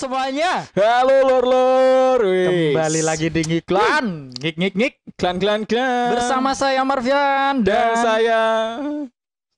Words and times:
semuanya. 0.00 0.64
Halo 0.72 1.16
lor 1.28 1.44
lor. 1.44 2.20
Wis. 2.24 2.72
Kembali 2.72 3.00
lagi 3.04 3.28
di 3.28 3.44
Ngiklan. 3.44 4.32
Ngik 4.40 4.56
ngik 4.56 4.74
ngik. 4.80 4.94
Klan 5.20 5.36
klan 5.36 5.68
klan. 5.68 6.16
Bersama 6.16 6.56
saya 6.56 6.80
Marvian 6.88 7.60
dan 7.60 7.92
dan 7.92 7.92
saya 8.00 8.40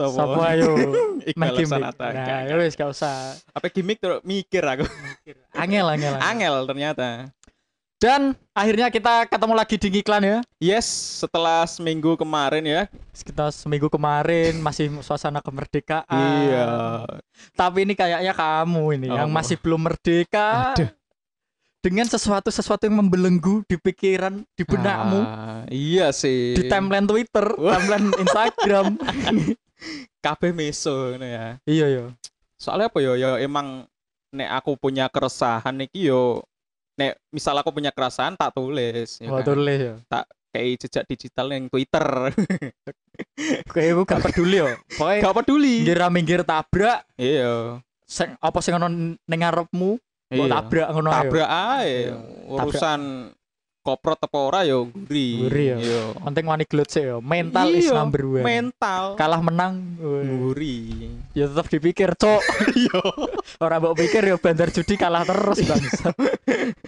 Sopo 0.02 0.42
ayo. 0.42 0.74
Iqbal. 1.30 1.54
Laksanata. 1.62 2.06
Nah, 2.10 2.40
ya 2.50 2.54
wis 2.58 2.74
gak 2.74 2.90
usah. 2.90 3.38
Apa 3.54 3.70
gimmick 3.70 4.02
terus 4.02 4.18
mikir 4.26 4.66
aku. 4.66 4.82
Angel. 5.54 5.86
angel. 5.86 6.18
Angel 6.18 6.54
ternyata. 6.66 7.30
Dan 8.02 8.34
akhirnya 8.50 8.90
kita 8.90 9.30
ketemu 9.30 9.54
lagi 9.54 9.78
di 9.78 9.86
Ngiklan 9.86 10.26
ya. 10.26 10.38
Yes, 10.58 10.90
setelah 11.22 11.62
seminggu 11.70 12.18
kemarin 12.18 12.66
ya. 12.66 12.82
Kita 13.14 13.54
seminggu 13.54 13.86
kemarin 13.86 14.58
masih 14.58 14.90
suasana 15.06 15.38
kemerdekaan. 15.38 16.10
Iya. 16.10 16.66
Tapi 17.54 17.86
ini 17.86 17.94
kayaknya 17.94 18.34
kamu 18.34 18.98
ini 18.98 19.06
yang 19.06 19.30
Oh. 19.30 19.34
masih 19.38 19.54
belum 19.54 19.86
merdeka. 19.86 20.74
Aduh. 20.74 20.90
Dengan 21.78 22.10
sesuatu-sesuatu 22.10 22.90
yang 22.90 23.06
membelenggu 23.06 23.62
di 23.70 23.78
pikiran, 23.78 24.42
di 24.54 24.62
benakmu, 24.66 25.18
Ah, 25.22 25.62
iya 25.70 26.10
sih. 26.10 26.54
di 26.58 26.66
timeline 26.66 27.06
Twitter, 27.06 27.54
timeline 27.54 28.06
Instagram. 28.18 28.86
kabeh 30.26 30.50
meso 30.54 31.10
ngono 31.10 31.26
ya. 31.26 31.46
iya 31.66 31.86
ya. 31.86 32.04
Soalnya 32.58 32.86
apa 32.90 32.98
yo? 32.98 33.14
Ya 33.14 33.34
emang 33.38 33.86
nek 34.30 34.50
aku 34.58 34.78
punya 34.78 35.10
keresahan 35.10 35.74
iki 35.82 36.06
yo 36.06 36.46
nek 36.92 37.16
misal 37.28 37.54
aku 37.54 37.70
punya 37.70 37.88
keresahan 37.88 38.34
tak 38.34 38.52
tulis 38.52 39.16
ya 39.18 39.28
Oh, 39.28 39.40
kan? 39.40 39.46
tulis 39.46 39.78
ya. 39.80 39.94
kayak 40.52 40.68
jejak 40.78 41.04
digital 41.06 41.46
yang 41.48 41.64
Twitter. 41.66 42.04
Kayak 43.72 43.92
aku 43.92 44.02
gak 44.04 44.20
peduli 44.22 44.56
yo. 44.56 44.68
Pokoknya 44.96 45.20
Gak 45.20 45.36
peduli. 45.36 45.74
minggir 45.84 46.00
minggir 46.08 46.40
tabrak, 46.44 47.04
Iya. 47.16 47.80
sing 48.04 48.36
apa 48.36 48.58
sing 48.60 48.76
ono 48.76 48.88
ning 48.88 49.16
ngarepmu, 49.40 49.90
mbok 50.28 50.44
Iya. 50.44 50.52
tabrak 50.52 50.88
ngono 50.92 51.08
ae. 51.08 51.16
Tabrak 51.16 51.48
ae. 51.50 51.92
Iya. 52.08 52.16
Urusan 52.48 53.00
koprot 53.82 54.14
apa 54.16 54.38
ora 54.38 54.60
yo 54.62 54.86
guri. 54.86 55.42
Guri 55.42 55.64
ya. 55.74 55.76
Iya. 55.82 56.02
Penting 56.22 56.44
wani 56.46 56.64
gelut 56.70 56.88
sih 56.88 57.02
yo. 57.02 57.18
Mental 57.18 57.66
is 57.74 57.90
Iya, 57.90 57.98
number 57.98 58.22
one. 58.22 58.46
Mental. 58.46 59.04
Kalah 59.18 59.42
menang. 59.42 59.98
Guri. 59.98 61.10
ya 61.34 61.50
tetap 61.50 61.66
dipikir, 61.66 62.14
Cok. 62.14 62.42
Iya. 62.82 63.02
Ora 63.58 63.82
mbok 63.82 63.98
pikir 63.98 64.22
yo 64.24 64.38
bandar 64.38 64.70
judi 64.70 64.94
kalah 64.94 65.26
terus 65.26 65.58
bangsa. 65.66 66.14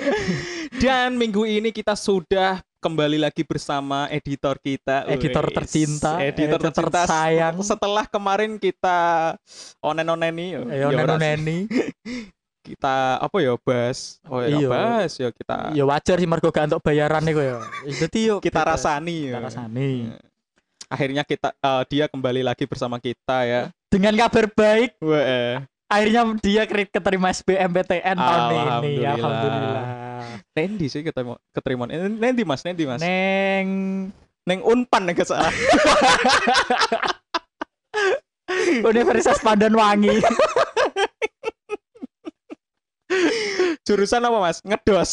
Dan 0.82 1.18
minggu 1.18 1.42
ini 1.44 1.74
kita 1.74 1.98
sudah 1.98 2.62
kembali 2.78 3.18
lagi 3.18 3.42
bersama 3.42 4.06
editor 4.12 4.54
kita. 4.62 5.08
Editor 5.10 5.50
Wes. 5.50 5.54
tercinta, 5.56 6.20
editor, 6.22 6.60
editor 6.60 6.60
tercinta 6.70 7.02
tersayang. 7.04 7.54
Setelah 7.58 8.04
kemarin 8.06 8.54
kita 8.60 9.34
onen-onen 9.82 10.30
nih. 10.30 10.50
Ayo 10.62 10.86
ya 10.94 10.98
ora 11.02 11.16
sih. 11.18 11.22
neni. 11.26 11.58
Kita 12.84 12.96
apa 13.16 13.36
ya 13.40 13.52
bahas 13.56 14.20
oh 14.28 14.38
ya 14.38 14.48
Iya. 14.52 14.68
bahas 14.68 15.12
ya 15.16 15.28
kita 15.32 15.72
Ya 15.72 15.84
wajar 15.88 16.16
sih 16.20 16.28
mergo 16.28 16.52
gak 16.52 16.68
entuk 16.68 16.84
bayaran 16.84 17.24
iku 17.24 17.40
ya. 17.40 17.56
Dadi 17.80 18.20
yo 18.28 18.36
kita 18.38 18.60
beda. 18.60 18.76
rasani 18.76 19.18
Kita 19.24 19.32
ya. 19.32 19.40
rasani. 19.40 19.90
akhirnya 20.84 21.22
kita 21.24 21.48
eh, 21.56 21.82
dia 21.88 22.04
kembali 22.06 22.44
lagi 22.44 22.68
bersama 22.68 23.00
kita 23.00 23.38
ya 23.42 23.62
Dengan 23.88 24.12
kabar 24.18 24.50
baik, 24.50 25.00
eh. 25.00 25.64
akhirnya 25.86 26.22
dia 26.36 26.62
keterima 26.66 27.32
SBMPTN 27.32 28.16
tahun 28.18 28.42
ini. 28.44 28.58
Alhamdulillah. 28.60 29.14
Alhamdulillah. 29.16 29.84
Nendi 30.52 30.86
sih 30.86 31.00
ketemu 31.00 31.40
keterima 31.50 31.88
Eh, 31.88 32.04
Nendi 32.04 32.42
mas 32.44 32.60
Nendi 32.60 32.84
mas 32.84 33.00
Neng 33.00 33.68
Neng 34.44 34.60
Unpan 34.60 35.08
nih 35.08 35.24
salah 35.24 35.48
Universitas 38.84 39.40
Pandan 39.40 39.72
Wangi. 39.72 40.20
jurusan 43.86 44.24
apa 44.24 44.38
mas 44.40 44.58
ngedos 44.64 45.10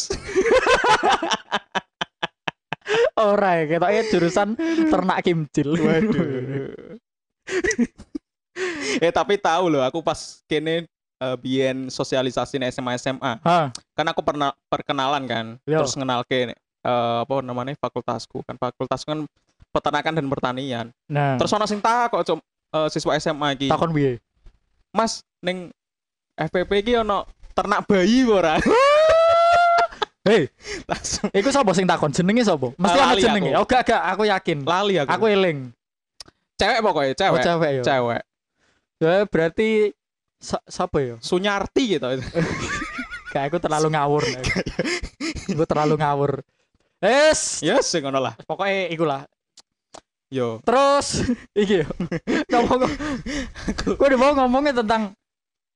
Ora 3.21 3.61
ya, 3.61 3.77
ketoknya 3.77 4.01
jurusan 4.09 4.47
ternak 4.89 5.21
kimcil. 5.21 5.77
waduh 5.77 6.73
eh 9.01 9.11
tapi 9.13 9.39
tahu 9.39 9.71
loh 9.71 9.81
aku 9.81 10.03
pas 10.03 10.43
kene 10.45 10.85
eh, 11.21 11.35
biyen 11.39 11.87
sosialisasi 11.89 12.59
nih 12.61 12.69
SMA 12.73 12.97
SMA 12.99 13.41
Hah, 13.41 13.71
kan 13.95 14.05
aku 14.11 14.21
pernah 14.21 14.53
perkenalan 14.67 15.23
kan 15.25 15.45
Yo. 15.65 15.81
terus 15.81 15.95
kenal 15.97 16.21
ke 16.27 16.51
eh, 16.51 17.17
apa 17.23 17.33
namanya 17.41 17.73
fakultasku 17.79 18.43
kan 18.45 18.55
fakultasku 18.59 19.07
kan 19.07 19.21
peternakan 19.71 20.13
dan 20.19 20.27
pertanian 20.27 20.85
nah. 21.07 21.39
terus 21.39 21.51
ono 21.55 21.65
sing 21.65 21.79
takok 21.79 22.21
Cuk, 22.27 22.39
eh, 22.75 22.87
siswa 22.91 23.15
SMA 23.17 23.47
iki 23.57 23.67
takon 23.71 23.95
piye? 23.95 24.19
Mas 24.91 25.23
ning 25.39 25.71
FPP 26.35 26.83
iki 26.83 26.93
ono 26.99 27.23
ternak 27.51 27.83
bayi 27.83 28.23
ora 28.23 28.57
Hei, 30.21 30.45
langsung 30.85 31.33
iku 31.33 31.49
sapa 31.49 31.73
sing 31.73 31.89
takon? 31.89 32.13
Jenenge 32.13 32.45
sapa? 32.45 32.69
Mesti 32.71 32.93
Ah, 32.95 33.09
ana 33.09 33.17
jenenge. 33.17 33.49
aku. 33.51 33.57
Oh, 33.57 33.65
gak 33.65 33.89
gak, 33.89 34.01
aku 34.05 34.23
yakin. 34.23 34.57
lali 34.61 34.95
aku 34.95 35.09
Aku 35.09 35.25
eling. 35.25 35.73
cewek 36.55 36.79
pokoknya 36.79 37.09
Oh, 37.09 37.17
cewek 37.17 37.41
cewek 37.41 37.71
ya. 37.71 37.83
cewek 37.83 38.21
Ya, 39.01 39.25
berarti 39.25 39.69
sa- 40.37 40.61
sapa 40.63 41.01
ya? 41.01 41.15
Sunyarti 41.17 41.97
gitu 41.97 42.05
Gak 43.33 43.49
aku 43.49 43.57
terlalu 43.57 43.89
ngawur. 43.89 44.21
Aku 45.49 45.65
terlalu 45.65 45.97
ngawur. 45.97 46.31
Es, 47.01 47.59
ya 47.59 47.81
sing 47.81 48.05
ngono 48.05 48.21
lah 48.21 48.37
pokoknya 48.39 48.87
iku 48.87 49.03
lah. 49.03 49.25
yo 50.29 50.61
Terus 50.61 51.25
iki 51.51 51.81
yo. 51.81 51.89
ngomong 52.47 52.87
Gue 53.89 54.05
udah 54.05 54.19
mau 54.21 54.31
ngomongnya 54.37 54.79
tentang 54.79 55.17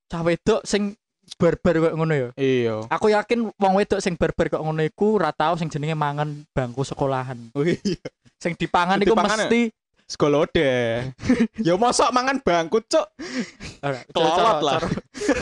cah 0.05 0.21
wedok 0.21 0.61
sing 0.61 0.93
barbar 1.35 1.73
kok 1.81 1.93
ngono 1.97 2.13
ya. 2.13 2.29
iya 2.37 2.75
Aku 2.87 3.09
yakin 3.09 3.49
wong 3.57 3.73
wedok 3.75 3.99
sing 3.99 4.13
barbar 4.15 4.47
kok 4.47 4.61
ngono 4.61 4.81
iku 4.81 5.17
ora 5.17 5.33
tau 5.33 5.57
sing 5.57 5.67
jenenge 5.67 5.93
mangan 5.93 6.45
bangku 6.53 6.85
sekolahan. 6.85 7.49
oh 7.53 7.65
iya 7.65 7.97
Sing 8.37 8.53
dipangan 8.53 9.01
iku 9.01 9.17
Dipangan 9.17 9.37
ya? 9.37 9.47
mesti 9.47 9.61
sekolode 10.05 10.69
ya 11.65 11.73
mosok 11.75 12.13
mangan 12.13 12.37
bangku 12.37 12.77
cuk 12.85 13.07
Kelolot 14.13 14.59
lah. 14.61 14.79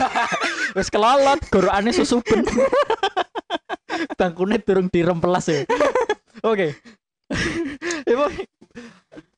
Wis 0.76 0.88
kelolot, 0.90 1.38
gorokane 1.48 1.92
susuben. 1.92 2.42
Bangkune 4.18 4.58
durung 4.58 4.90
dirempelas 4.90 5.46
ya. 5.46 5.62
Oke. 6.42 6.74
Ibu 8.04 8.24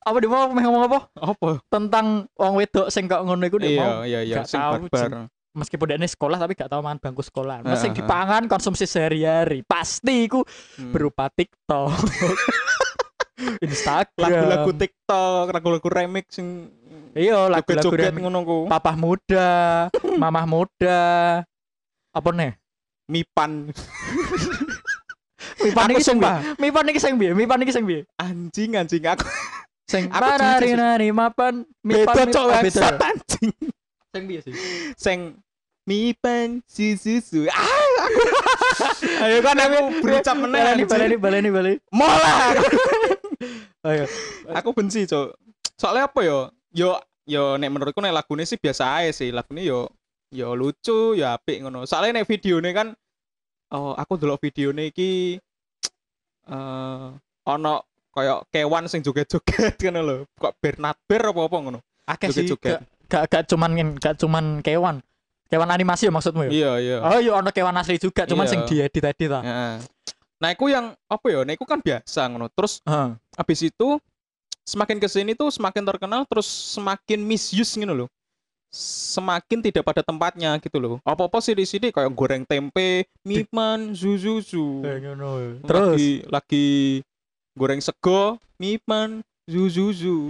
apa 0.01 0.17
dia 0.17 0.31
mau 0.31 0.47
ngomong 0.47 0.83
apa 0.87 0.99
apa 1.13 1.49
tentang 1.67 2.25
wong 2.33 2.53
wedok 2.57 2.87
sing 2.87 3.05
kok 3.05 3.27
ngono 3.27 3.43
iku 3.43 3.59
dia 3.59 3.75
mau 3.75 4.07
iya 4.07 4.23
iya 4.23 4.39
iya 4.39 4.47
sing 4.47 4.57
barbar 4.57 5.27
meskipun 5.57 5.97
ini 5.97 6.05
sekolah 6.05 6.37
tapi 6.37 6.53
gak 6.53 6.69
tahu 6.69 6.79
mangan 6.79 7.01
bangku 7.01 7.19
sekolah. 7.19 7.65
Sing 7.75 7.91
Heeh. 7.91 7.97
dipangan 7.97 8.45
konsumsi 8.45 8.85
sehari-hari 8.85 9.65
pasti 9.65 10.23
iku 10.23 10.45
Hmm. 10.77 10.93
berupa 10.93 11.27
TikTok. 11.27 11.89
Instagram. 13.59 14.17
lagu-lagu 14.17 14.71
TikTok 14.73 15.45
lagu-lagu 15.51 15.87
remix 15.87 16.25
sing 16.31 16.69
Iya, 17.13 17.49
lagu-lagu 17.49 17.89
ngono 18.19 18.39
ku 18.41 18.57
Papah 18.67 18.93
muda, 18.93 19.49
mamah 20.21 20.45
muda. 20.45 21.01
Apa 22.13 22.29
nih? 22.31 22.53
mipan 23.07 23.71
Mipan 25.63 25.87
iki 25.89 26.03
sing? 26.03 26.17
Mipan 26.59 26.85
iki 26.85 26.99
sing 26.99 27.13
piye? 27.15 27.31
Mipan 27.31 27.61
iki 27.61 27.71
sing 27.71 27.83
piye? 27.83 28.03
anjing 28.15 28.75
anjing 28.75 28.99
aku 29.01 29.23
Sing 29.87 30.11
jujur 30.11 30.75
nari 30.75 31.09
mapan 31.09 31.63
mipan 31.79 32.13
beda 32.13 32.27
cok 32.27 32.47
ya? 32.51 32.59
anjing 32.99 33.51
Sing 34.11 34.23
piye 34.27 34.39
sih? 34.41 34.53
sing 34.99 35.19
mipan 35.87 36.59
susu 36.67 37.47
ah! 37.47 37.87
Aku 37.97 38.21
ayo 39.25 39.37
kan 39.41 39.57
aku 39.57 39.79
berucap 40.03 40.35
Baleni 40.35 40.83
anjing. 40.83 40.87
baleni 40.87 41.15
baleni 41.17 41.49
baleni. 41.49 41.77
mola! 41.89 42.53
Ayo. 43.87 44.03
aku 44.51 44.69
benci 44.75 45.07
cok 45.07 45.37
soalnya 45.79 46.09
apa 46.09 46.19
yo? 46.25 46.51
Yo 46.73 46.99
yo 47.23 47.55
nek 47.55 47.71
menurutku 47.71 48.01
nek 48.03 48.11
lagune 48.11 48.43
sih 48.43 48.59
biasa 48.59 48.99
aja 48.99 49.11
sih. 49.13 49.29
Lagune 49.31 49.63
yo 49.63 49.93
yo 50.33 50.57
lucu 50.57 51.15
yo 51.15 51.25
apik 51.31 51.63
ngono. 51.63 51.87
Soalnya 51.87 52.19
nek 52.19 52.27
videone 52.27 52.69
kan 52.75 52.87
oh 53.71 53.95
aku 53.95 54.19
delok 54.19 54.43
videone 54.43 54.91
iki 54.91 55.37
eh 56.51 57.07
ono 57.47 57.73
koyo 58.11 58.43
kewan 58.51 58.89
sing 58.91 59.05
joget-joget 59.05 59.77
ngono 59.87 59.99
lho. 60.03 60.15
Kok 60.35 60.53
Bernard 60.59 60.99
Bear 61.07 61.31
apa 61.31 61.41
apa 61.47 61.57
ngono? 61.61 61.79
Akeh 62.09 62.27
sih 62.33 62.49
gak 63.07 63.31
gak 63.31 63.43
cuman 63.47 63.95
gak 64.01 64.19
cuman 64.19 64.59
kewan. 64.59 64.99
Kewan 65.47 65.71
animasi 65.71 66.07
ya 66.07 66.11
maksudmu 66.11 66.47
ya? 66.47 66.51
iya 66.51 66.71
iya 66.77 66.97
Oh 66.99 67.17
iya 67.17 67.31
ono 67.33 67.49
kewan 67.49 67.75
asli 67.75 67.95
juga, 67.95 68.23
cuman 68.23 68.43
Iya. 68.43 68.51
sing 68.51 68.61
diedit 68.65 68.99
tadi 68.99 69.25
ta. 69.25 69.39
Heeh. 69.41 69.75
nah 70.37 70.53
iku 70.53 70.69
yang 70.69 70.93
apa 71.07 71.25
ya 71.27 71.41
nah 71.41 71.49
iku 71.49 71.65
kan 71.65 71.81
biasa 71.81 72.29
ngono 72.29 72.45
terus 72.47 72.77
Heeh. 72.83 73.17
habis 73.33 73.59
itu 73.63 73.97
semakin 74.61 74.99
ke 74.99 75.07
sini 75.07 75.33
tuh 75.33 75.49
semakin 75.49 75.81
terkenal 75.81 76.29
terus 76.29 76.45
semakin 76.45 77.17
misuse 77.19 77.73
gitu 77.73 77.89
loh 77.89 78.05
semakin 78.69 79.63
tidak 79.63 79.81
pada 79.81 80.03
tempatnya 80.03 80.59
gitu 80.59 80.77
loh 80.77 80.95
apa-apa 81.01 81.39
sih 81.39 81.55
di 81.55 81.63
sini 81.63 81.89
kayak 81.89 82.11
goreng 82.11 82.43
tempe 82.43 83.07
mipan 83.23 83.95
zuzuzu 83.95 84.83
ya. 84.83 84.99
Terus 85.65 85.95
lagi 85.95 86.09
lagi 86.29 86.67
goreng 87.55 87.81
sego 87.81 88.37
mipan 88.55 89.23
zuzuzu 89.47 90.29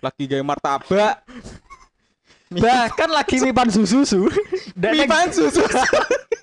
lagi 0.00 0.24
gawe 0.26 0.42
martabak 0.42 1.22
bahkan 2.64 3.10
lagi 3.10 3.36
mipan 3.42 3.68
susu 3.70 4.30
dan 4.74 4.94
Mipan 4.94 5.30
susu. 5.34 5.62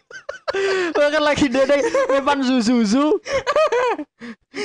bahkan 0.97 1.23
lagi 1.23 1.47
dene 1.47 1.79
mipan 2.11 2.43
susu 2.43 3.15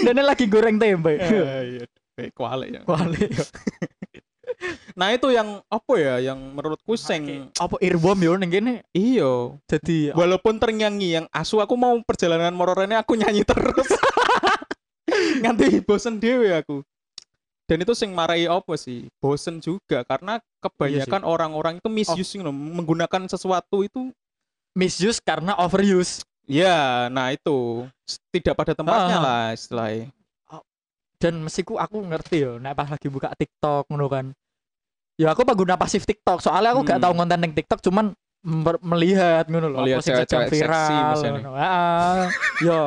dan 0.02 0.19
lagi 0.22 0.50
goreng 0.50 0.81
tempe. 0.81 1.14
Iya, 1.20 1.87
Kayak 2.16 2.32
kualik 2.32 2.69
ya. 2.72 2.81
Kuali. 2.82 3.25
Nah 4.96 5.12
itu 5.12 5.28
yang 5.28 5.60
apa 5.69 5.94
ya? 6.00 6.32
Yang 6.32 6.38
menurutku 6.56 6.96
sing 6.96 7.52
apa 7.60 7.76
earworm 7.76 8.25
yo 8.25 8.32
ning 8.40 8.48
kene? 8.48 8.75
Iyo. 8.96 9.60
Jadi 9.69 10.16
walaupun 10.16 10.56
ternyanyi 10.56 11.20
yang 11.20 11.26
asu 11.28 11.60
aku 11.60 11.76
mau 11.76 11.93
perjalanan 12.00 12.56
mororene 12.56 12.96
aku 12.96 13.20
nyanyi 13.20 13.44
terus. 13.44 13.84
Nganti 15.44 15.84
bosen 15.84 16.16
dewe 16.16 16.56
aku 16.56 16.81
dan 17.66 17.78
itu 17.78 17.92
sing 17.92 18.10
marai 18.10 18.46
apa 18.46 18.74
sih 18.74 19.10
bosen 19.16 19.58
juga 19.58 20.02
karena 20.02 20.38
kebanyakan 20.58 21.22
orang-orang 21.22 21.74
itu 21.76 21.88
misuse 21.88 22.38
loh 22.38 22.50
menggunakan 22.50 23.26
sesuatu 23.26 23.82
itu 23.82 24.14
misuse 24.72 25.18
karena 25.18 25.52
overuse 25.56 26.22
ya 26.44 27.06
nah 27.08 27.28
itu 27.28 27.84
tidak 28.30 28.54
pada 28.54 28.72
tempatnya 28.72 29.16
Ah. 29.16 29.22
lah 29.22 29.44
istilahnya 29.50 30.14
dan 31.16 31.34
mesiku 31.40 31.74
aku 31.74 31.98
ngerti 32.02 32.44
yo 32.44 32.52
nek 32.56 32.72
pas 32.72 32.86
lagi 32.86 33.08
buka 33.08 33.32
TikTok 33.32 33.88
ngono 33.88 34.06
kan 34.06 34.26
ya 35.16 35.32
aku 35.32 35.42
pengguna 35.42 35.74
pasif 35.74 36.04
TikTok 36.04 36.38
soalnya 36.38 36.70
aku 36.70 36.84
gak 36.84 37.00
Hmm. 37.00 37.04
tahu 37.04 37.12
konten 37.16 37.38
ning 37.40 37.50
TikTok 37.50 37.80
cuman 37.80 38.12
melihat 38.78 39.48
ngono 39.48 39.66
loh 39.66 39.80
apa 39.80 39.98
sing 39.98 40.14
sedang 40.14 40.46
viral 40.46 41.19
ngono. 41.19 41.50
Heeh. 41.56 42.20
yo 42.62 42.78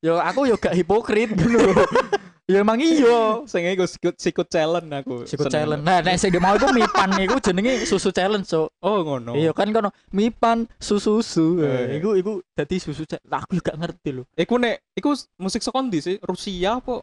yo 0.00 0.14
aku 0.16 0.46
yo 0.46 0.56
gak 0.56 0.72
hipokrit 0.72 1.34
ngono. 1.34 1.58
ya 2.50 2.58
emang 2.58 2.78
iyo 2.78 3.46
sing 3.46 3.62
iku 3.64 3.86
sikut 3.86 4.14
sikut 4.18 4.46
challenge 4.46 4.90
aku 4.90 5.24
Sikut 5.24 5.46
challenge. 5.46 5.80
Nah, 5.80 6.02
nek 6.02 6.18
sing 6.18 6.34
mau 6.36 6.52
iku 6.52 6.68
mipan 6.70 7.14
iku 7.16 7.38
jenenge 7.38 7.86
susu 7.86 8.10
challenge, 8.10 8.46
so. 8.46 8.66
oh 8.80 8.98
ngono 9.00 9.32
Iya 9.32 9.54
kan 9.54 9.70
kono 9.70 9.94
mipan 10.10 10.66
susu-susu. 10.76 11.62
Eh. 11.62 11.96
Eh, 11.96 12.02
iku 12.02 12.18
iku 12.18 12.32
dadi 12.52 12.76
susu 12.76 13.06
Aku 13.08 13.56
juga 13.56 13.72
ngerti 13.72 14.10
lho. 14.12 14.24
iku 14.34 14.58
nek 14.58 14.82
iku 14.92 15.10
musik 15.36 15.62
sekondi 15.62 15.98
sih 15.98 16.16
Rusia 16.18 16.76
apa 16.76 17.00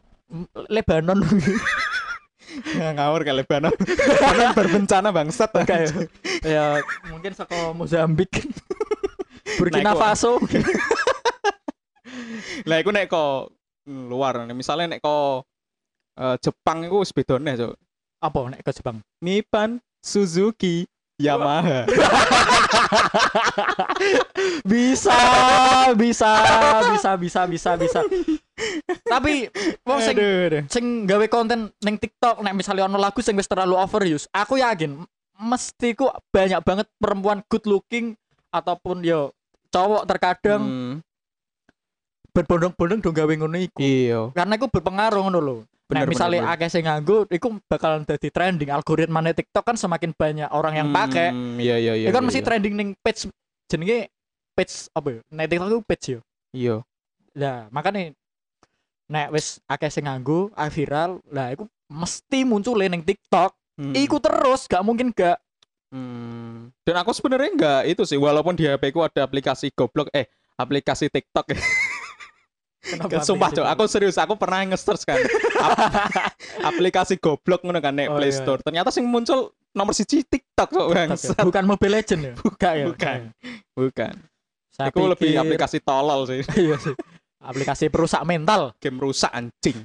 Lebanon 0.68 1.18
Nggak 2.70 2.92
ngawur 2.98 3.20
kali 3.22 3.42
Lebanon 3.42 3.74
Lebanon 3.74 4.50
berbencana 4.54 5.08
bangsat 5.10 5.50
kayak 5.62 6.06
ya 6.44 6.78
mungkin 7.08 7.32
saka 7.32 7.72
Mozambik. 7.72 8.30
Burkina 9.58 9.90
Nah, 9.90 9.94
iku- 9.96 10.02
Faso. 10.04 10.32
Lah 12.68 12.76
iku 12.78 12.90
nek 12.90 13.08
kok 13.08 13.50
luar 13.88 14.44
misalnya 14.52 14.96
nek 14.96 15.00
kok 15.00 15.46
eh, 16.20 16.36
Jepang 16.42 16.88
wis 16.90 17.12
bedone 17.14 17.56
cuk. 17.56 17.74
Apa 18.20 18.38
nek 18.52 18.60
ke 18.60 18.70
Jepang? 18.76 19.00
Nippon, 19.24 19.80
Suzuki, 20.04 20.84
Yamaha. 21.20 21.88
bisa, 24.70 25.20
bisa, 25.96 26.32
bisa, 26.92 27.10
bisa, 27.16 27.40
bisa, 27.48 27.70
bisa. 27.76 28.00
Tapi 29.08 29.48
wong 29.88 30.00
sing 30.04 30.16
aduh. 30.16 30.64
sing 30.68 30.84
gawe 31.08 31.26
konten 31.32 31.72
neng 31.80 31.96
TikTok 31.96 32.44
nek 32.44 32.56
misalnya 32.56 32.88
ono 32.88 33.00
lagu 33.00 33.24
sing 33.24 33.36
wis 33.36 33.48
terlalu 33.48 33.76
overuse, 33.76 34.28
aku 34.32 34.60
yakin 34.60 35.00
mesti 35.40 35.96
ku 35.96 36.12
banyak 36.28 36.60
banget 36.60 36.86
perempuan 37.00 37.40
good 37.48 37.64
looking 37.64 38.12
ataupun 38.52 39.00
yo 39.00 39.32
cowok 39.72 40.04
terkadang 40.04 40.60
Hmm, 40.60 40.94
berbondong-bondong 42.30 43.00
dong 43.02 43.14
gawe 43.14 43.32
ngono 43.36 43.58
iku. 43.58 43.78
iya. 43.82 44.30
Karena 44.34 44.54
iku 44.56 44.66
berpengaruh 44.70 45.20
ngono 45.26 45.38
lho. 45.38 45.56
Bener, 45.90 46.06
Nek 46.06 46.10
misalnya 46.14 46.40
bener, 46.46 46.54
akeh 46.54 46.68
sing 46.70 46.84
nganggo 46.86 47.26
iku 47.26 47.58
bakalan 47.66 48.06
dadi 48.06 48.30
trending 48.30 48.70
algoritma 48.70 49.26
TikTok 49.34 49.66
kan 49.66 49.74
semakin 49.74 50.14
banyak 50.14 50.46
orang 50.54 50.74
yang 50.78 50.88
pakai. 50.94 51.34
Hmm, 51.34 51.58
Iya 51.58 51.76
iya 51.82 51.92
iya. 51.98 52.08
Kan 52.14 52.22
iya, 52.22 52.26
mesti 52.30 52.40
iya. 52.40 52.46
trending 52.46 52.74
ning 52.78 52.88
page 53.02 53.26
jenenge 53.66 54.06
page 54.54 54.86
apa 54.94 55.08
ya? 55.18 55.20
Nek 55.34 55.46
TikTok 55.50 55.68
itu 55.68 55.80
page 55.82 56.06
yo. 56.14 56.20
Iya. 56.54 56.76
Lah, 57.34 57.66
makanya 57.74 58.14
nek 59.10 59.34
wis 59.34 59.58
akeh 59.66 59.90
sing 59.90 60.06
nganggo, 60.06 60.54
viral, 60.70 61.18
lah 61.26 61.50
iku 61.50 61.66
mesti 61.90 62.46
muncul 62.46 62.78
ning 62.78 63.02
TikTok. 63.02 63.50
Hmm. 63.74 63.96
Iku 63.96 64.22
terus 64.22 64.70
gak 64.70 64.86
mungkin 64.86 65.10
gak 65.10 65.42
Hmm. 65.90 66.70
Dan 66.86 67.02
aku 67.02 67.10
sebenarnya 67.10 67.50
enggak 67.50 67.82
itu 67.90 68.06
sih 68.06 68.14
walaupun 68.14 68.54
di 68.54 68.62
HP 68.62 68.94
ku 68.94 69.02
ada 69.02 69.26
aplikasi 69.26 69.74
goblok 69.74 70.06
eh 70.14 70.30
aplikasi 70.54 71.10
TikTok. 71.10 71.50
Kenapa 72.80 73.20
Sumpah 73.20 73.52
cok, 73.52 73.66
aku 73.68 73.82
serius 73.86 74.16
aku 74.16 74.40
pernah 74.40 74.64
nge-search 74.64 75.04
kan. 75.04 75.20
Ap- 75.60 76.32
aplikasi 76.72 77.20
goblok 77.20 77.60
ngono 77.60 77.76
kan 77.76 77.92
nek 77.92 78.08
Oh, 78.08 78.16
Play 78.16 78.32
iya. 78.32 78.40
Store. 78.40 78.60
Ternyata 78.64 78.88
sing 78.88 79.04
muncul 79.04 79.52
nomor 79.70 79.92
siji 79.92 80.24
TikTok 80.24 80.68
kok 80.72 80.86
TikTok 80.88 81.36
ya? 81.36 81.44
Bukan 81.44 81.64
Mobile 81.68 82.00
Legend 82.00 82.20
ya? 82.24 82.32
Bukan 82.34 82.72
ya? 82.72 82.86
Bukan. 82.88 83.18
Bukan. 83.76 84.12
Saya 84.72 84.88
Iku 84.88 85.04
lebih 85.04 85.28
pikir- 85.28 85.42
aplikasi 85.44 85.78
tolol 85.78 86.24
sih. 86.24 86.40
iya 86.64 86.80
sih. 86.80 86.96
Aplikasi 87.36 87.92
perusak 87.92 88.24
mental. 88.24 88.72
Game 88.80 88.96
rusak 88.96 89.28
anjing. 89.28 89.76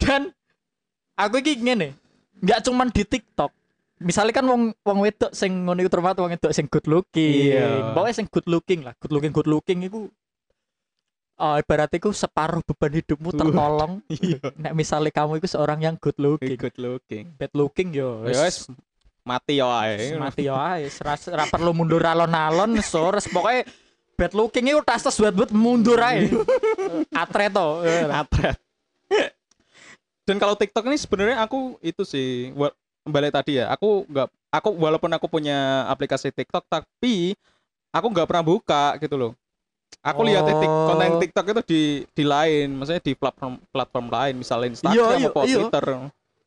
Dan 0.00 0.32
aku 1.12 1.44
iki 1.44 1.60
ngene, 1.60 1.92
nggak 2.40 2.64
cuman 2.64 2.88
di 2.88 3.04
TikTok. 3.04 3.52
Misalnya 3.98 4.32
kan 4.32 4.46
wong 4.46 4.72
wong 4.80 4.98
wedok 5.02 5.34
sing 5.34 5.66
ngono 5.66 5.82
iku 5.82 5.90
termasuk 5.90 6.22
wong 6.22 6.32
wedok 6.32 6.52
sing 6.54 6.70
good 6.70 6.86
looking. 6.86 7.52
Iya. 7.52 7.92
Pokoknya 7.92 8.14
sing 8.16 8.28
good 8.30 8.46
looking 8.46 8.80
lah, 8.80 8.96
good 8.96 9.12
looking 9.12 9.34
good 9.34 9.50
looking 9.50 9.84
iku 9.84 10.08
Oh, 11.38 11.54
ibarat 11.54 11.86
iku 11.94 12.10
separuh 12.10 12.66
beban 12.66 12.98
hidupmu 12.98 13.30
tertolong. 13.30 14.02
Iya. 14.10 14.42
Nek 14.58 14.74
misalnya 14.74 15.14
kamu 15.14 15.38
itu 15.38 15.46
seorang 15.46 15.78
yang 15.78 15.94
good 15.94 16.18
looking, 16.18 16.58
Good 16.58 16.74
looking. 16.82 17.30
bad 17.38 17.54
looking 17.54 17.94
yo. 17.94 18.26
Wis 18.26 18.66
mati 19.22 19.62
ya 19.62 19.70
ae. 19.70 20.18
mati 20.18 20.50
yo 20.50 20.58
ae. 20.58 20.90
Ora 21.30 21.46
perlu 21.46 21.70
mundur 21.70 22.02
alon-alon, 22.02 22.74
sores 22.82 23.30
pokoknya 23.30 23.62
bad 24.18 24.34
looking 24.34 24.66
itu 24.66 24.82
tas 24.82 25.06
tas 25.06 25.14
buat 25.14 25.30
buat 25.30 25.50
mundur 25.54 26.02
ae. 26.02 26.26
Atreto. 27.22 27.86
Atret. 28.20 28.58
Dan 30.26 30.36
kalau 30.42 30.58
TikTok 30.58 30.90
ini 30.90 30.98
sebenarnya 30.98 31.40
aku 31.46 31.78
itu 31.80 32.02
sih 32.02 32.50
kembali 33.06 33.30
tadi 33.30 33.62
ya. 33.62 33.70
Aku 33.72 34.02
nggak 34.10 34.26
aku 34.50 34.68
walaupun 34.74 35.10
aku 35.14 35.30
punya 35.30 35.86
aplikasi 35.86 36.34
TikTok 36.34 36.66
tapi 36.66 37.38
aku 37.94 38.06
nggak 38.10 38.26
pernah 38.26 38.42
buka 38.44 38.98
gitu 38.98 39.14
loh. 39.14 39.32
Aku 39.98 40.22
lihat 40.22 40.46
tik 40.46 40.68
Oh. 40.68 40.86
konten 40.88 41.18
TikTok 41.18 41.46
itu 41.48 41.62
di 41.66 41.82
di 42.08 42.24
lain, 42.24 42.76
maksudnya 42.76 43.02
di 43.02 43.12
platform 43.12 43.58
platform 43.68 44.06
lain, 44.08 44.34
misalnya 44.36 44.68
Instagram 44.70 44.94
Iya, 44.94 45.06
iya, 45.18 45.28
atau 45.28 45.42
iya. 45.44 45.56
Twitter. 45.58 45.84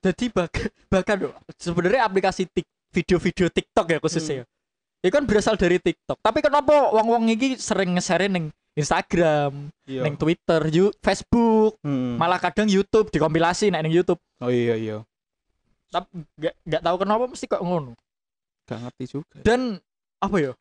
Jadi 0.02 0.26
bahkan 0.32 0.68
bahkan 0.94 1.18
sebenarnya 1.56 2.02
aplikasi 2.04 2.48
tik 2.48 2.66
video-video 2.92 3.48
TikTok 3.48 3.86
ya 3.88 4.00
khususnya. 4.00 4.36
ya. 4.42 4.46
Itu 5.02 5.12
kan 5.12 5.26
berasal 5.26 5.56
dari 5.56 5.78
TikTok. 5.78 6.18
Tapi 6.18 6.40
kenapa 6.40 6.92
wong-wong 6.92 7.26
iki 7.30 7.56
sering 7.56 7.94
nge-share 7.94 8.28
ning 8.28 8.50
Instagram, 8.72 9.68
Iya. 9.84 10.02
ning 10.06 10.16
Twitter, 10.16 10.62
you, 10.70 10.94
Facebook, 11.00 11.76
Hmm. 11.82 12.16
malah 12.16 12.38
kadang 12.38 12.66
YouTube 12.66 13.10
dikompilasi 13.10 13.68
nek 13.68 13.84
ning 13.84 13.92
YouTube. 13.94 14.22
Oh 14.40 14.48
iya 14.48 14.76
iya. 14.76 14.98
Tapi 15.90 16.08
gak, 16.36 16.56
gak 16.64 16.82
tahu 16.82 16.96
kenapa 16.98 17.24
mesti 17.28 17.46
kok 17.46 17.60
ngono. 17.60 17.94
Gak 18.64 18.80
ngerti 18.80 19.06
juga. 19.12 19.38
Dan 19.44 19.76
apa 20.18 20.38
ya? 20.40 20.54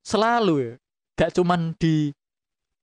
Selalu 0.00 0.54
ya. 0.60 0.74
Gak 1.14 1.30
cuman 1.32 1.74
di 1.78 2.10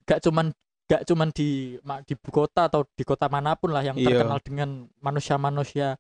gak 0.04 0.24
cuman 0.24 0.52
gak 0.88 1.04
cuman 1.04 1.32
di 1.32 1.76
di 2.04 2.12
ibu 2.12 2.30
kota 2.30 2.68
atau 2.68 2.84
di 2.92 3.04
kota 3.04 3.28
mana 3.28 3.56
pun 3.56 3.72
lah 3.72 3.80
yang 3.80 3.96
Iya. 3.96 4.12
terkenal 4.12 4.40
dengan 4.40 4.70
manusia-manusia 5.00 5.96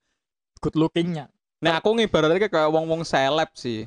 good 0.59 0.75
lookingnya. 0.75 1.31
Nah, 1.61 1.77
aku 1.77 1.93
ngibaratnya 1.93 2.49
kayak 2.49 2.69
wong-wong 2.69 3.03
seleb 3.03 3.51
sih. 3.53 3.85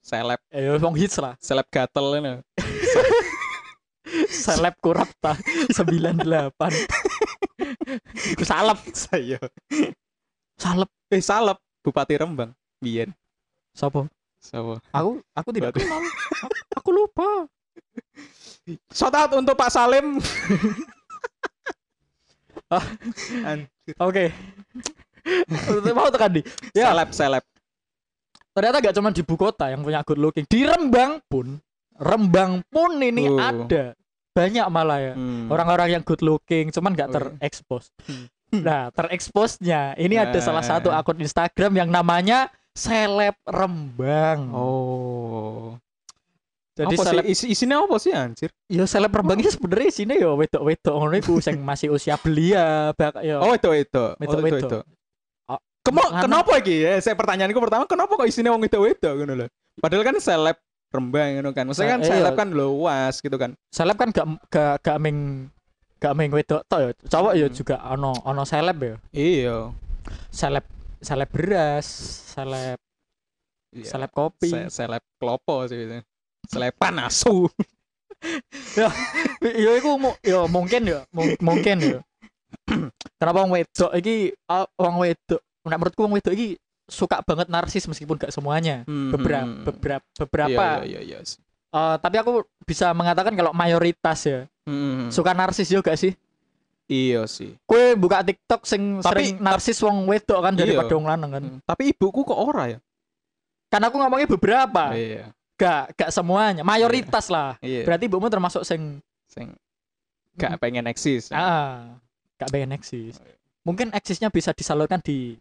Seleb, 0.00 0.40
Eh, 0.50 0.66
wong 0.76 0.96
hits 0.96 1.18
lah. 1.18 1.38
seleb 1.38 1.68
gatel 1.68 2.18
ini. 2.18 2.32
Seleb 4.28 4.74
kurapta 4.78 5.38
98. 5.70 6.74
Iku 8.34 8.42
salep, 8.42 8.78
Saya. 8.92 9.38
salep. 10.58 10.90
Eh, 11.08 11.22
salep 11.22 11.58
Bupati 11.80 12.18
Rembang. 12.18 12.50
Biyen. 12.78 13.14
Sopo? 13.72 14.10
Siapa? 14.38 14.82
Aku 14.90 15.22
aku 15.32 15.48
tidak 15.50 15.78
kenal. 15.78 16.02
aku 16.82 16.90
lupa. 16.90 17.46
Shout 18.90 19.14
out 19.14 19.30
untuk 19.32 19.54
Pak 19.54 19.70
Salim. 19.70 20.18
Ah. 22.68 22.84
Oke. 24.00 24.32
Mau 25.92 26.08
tekan 26.08 26.32
di. 26.32 26.40
Ya, 26.72 26.88
Seleb, 26.88 27.08
seleb. 27.12 27.44
ternyata 28.52 28.80
gak 28.80 28.96
cuma 28.96 29.12
di 29.12 29.20
ibu 29.20 29.36
kota 29.36 29.68
yang 29.68 29.84
punya 29.84 30.00
good 30.04 30.16
looking. 30.16 30.44
Di 30.48 30.64
Rembang 30.64 31.20
pun, 31.28 31.60
Rembang 31.96 32.64
pun 32.68 32.96
ini 32.96 33.28
Oh. 33.28 33.36
ada. 33.36 33.92
Banyak 34.32 34.66
malah 34.72 35.00
ya. 35.00 35.12
Hmm. 35.12 35.52
Orang-orang 35.52 36.00
yang 36.00 36.02
good 36.04 36.24
looking 36.24 36.72
cuman 36.72 36.96
gak 36.96 37.08
Oh, 37.08 37.12
iya. 37.12 37.16
terekspos. 37.36 37.92
Nah, 38.52 38.88
tereksposnya 38.88 39.92
ini 39.96 40.16
ada 40.16 40.36
salah 40.40 40.64
satu 40.64 40.88
Nah. 40.88 41.00
akun 41.00 41.20
Instagram 41.20 41.72
yang 41.76 41.88
namanya 41.88 42.48
Seleb 42.72 43.36
Rembang. 43.44 44.48
Oh. 44.48 45.76
Jadi 46.72 46.94
apa 46.96 47.04
seleb 47.04 47.24
sih? 47.28 47.32
Isi, 47.32 47.46
isinya 47.52 47.84
apa 47.84 47.96
sih 48.00 48.12
anjir? 48.12 48.48
ya 48.64 48.88
seleb 48.88 49.12
Rembang 49.12 49.36
ini 49.36 49.52
sebenarnya 49.52 49.92
sini 49.92 50.16
ya 50.16 50.32
wedok-wedok 50.32 50.94
ngono 50.96 51.14
iku 51.14 51.36
sing 51.38 51.60
masih 51.60 51.92
usia 51.92 52.16
belia 52.16 52.96
bak 52.96 53.20
ya 53.20 53.36
Oh, 53.38 53.52
itu 53.52 53.68
itu. 53.76 54.00
Oh, 54.00 54.16
Wedok-wedok. 54.16 54.60
itu. 54.62 54.80
Kemo, 55.82 55.98
Lanang. 55.98 56.22
kenapa 56.22 56.52
iki? 56.62 56.78
Ya, 56.78 56.94
saya 57.02 57.12
pertanyaanku 57.12 57.58
pertama, 57.58 57.82
kenapa 57.84 58.14
kok 58.14 58.24
isinya 58.24 58.54
wong 58.54 58.62
wedok-wedok 58.62 59.12
ngono 59.18 59.32
lho. 59.34 59.46
Padahal 59.76 60.06
kan 60.06 60.16
seleb 60.16 60.56
rembang 60.88 61.28
ngono 61.36 61.50
kan. 61.50 61.64
Maksudnya 61.66 61.90
kan 61.90 62.00
Sa- 62.00 62.06
iya. 62.06 62.14
seleb 62.22 62.34
kan 62.38 62.48
luas 62.48 63.14
gitu 63.18 63.34
kan. 63.34 63.50
seleb 63.68 63.96
kan 63.98 64.08
gak 64.08 64.26
gak 64.46 64.74
gak 64.80 64.98
ming 65.02 65.50
gak 65.98 66.14
ming 66.14 66.30
wedok 66.30 66.62
tok 66.64 66.80
ya. 66.80 66.90
Cowok 67.10 67.32
ya 67.34 67.46
Hmm. 67.50 67.56
juga 67.58 67.76
ono 67.90 68.14
ono 68.22 68.42
seleb 68.46 68.78
ya. 68.78 68.94
Iya. 69.10 69.58
Seleb 70.30 70.64
seleb 71.02 71.28
beras, 71.28 71.86
seleb 72.30 72.78
Iya. 73.74 73.84
seleb 73.84 74.10
kopi. 74.14 74.48
Se- 74.48 74.70
seleb 74.70 75.02
klopo 75.18 75.66
sih 75.66 75.82
itu. 75.82 75.98
Selepan 76.46 76.94
asu. 77.02 77.46
ya 79.42 79.72
iku 79.74 79.98
mu- 79.98 80.18
ya 80.22 80.46
mungkin 80.46 80.82
ya 80.86 81.02
mung- 81.10 81.38
mungkin 81.42 81.76
ya 81.80 81.98
kenapa 83.18 83.42
wong 83.42 83.52
wedok 83.52 83.90
iki 83.92 84.30
wong 84.78 84.94
wedok 84.96 85.42
nek 85.64 85.74
menurutku 85.74 86.00
wong 86.00 86.14
wedok 86.14 86.30
iki 86.30 86.54
suka 86.86 87.18
banget 87.20 87.48
narsis 87.48 87.82
meskipun 87.84 88.14
gak 88.16 88.30
semuanya 88.30 88.86
beberapa 88.86 89.42
Hmm. 89.42 89.64
beberapa 89.64 90.04
beberapa 90.16 90.64
Iya, 90.82 91.00
iya, 91.00 91.00
iya. 91.02 91.18
iya. 91.18 91.38
Eh, 91.72 91.96
tapi 91.98 92.16
aku 92.16 92.32
bisa 92.62 92.92
mengatakan 92.92 93.32
kalau 93.32 93.50
mayoritas 93.50 94.18
ya 94.22 94.40
Hmm. 94.62 95.10
suka 95.10 95.32
narsis 95.32 95.66
juga 95.66 95.96
sih 95.96 96.14
Iya 96.86 97.24
sih. 97.24 97.56
kue 97.64 97.96
buka 97.96 98.22
TikTok 98.22 98.62
sing 98.62 99.00
Tapi- 99.00 99.34
sering 99.34 99.40
narsis 99.40 99.80
wong 99.80 100.06
wedok 100.06 100.38
kan 100.38 100.52
Iya. 100.52 100.60
daripada 100.60 100.92
wong 100.92 101.06
lanang 101.08 101.30
kan 101.32 101.42
Hmm. 101.44 101.58
Tapi 101.64 101.90
ibuku 101.90 102.22
kok 102.22 102.38
ora 102.38 102.70
ya? 102.70 102.78
kan 103.66 103.82
aku 103.82 103.96
ngomongnya 103.96 104.28
beberapa 104.28 104.92
Iya. 104.92 105.32
Gak 105.54 105.94
gak 105.94 106.10
semuanya 106.10 106.62
mayoritas 106.62 107.28
lah 107.28 107.54
Iya. 107.58 107.84
berarti 107.84 108.04
ibumu 108.06 108.26
termasuk 108.26 108.62
sing 108.62 108.98
Sing 109.26 109.52
gak 110.34 110.56
pengen 110.58 110.84
eksis. 110.84 111.28
ah 111.30 111.96
gak 112.36 112.50
pengen 112.50 112.72
eksis 112.72 113.16
Oh, 113.16 113.24
iya. 113.24 113.36
mungkin 113.62 113.88
eksisnya 113.90 114.28
bisa 114.28 114.50
disalurkan 114.50 114.98
di 114.98 115.36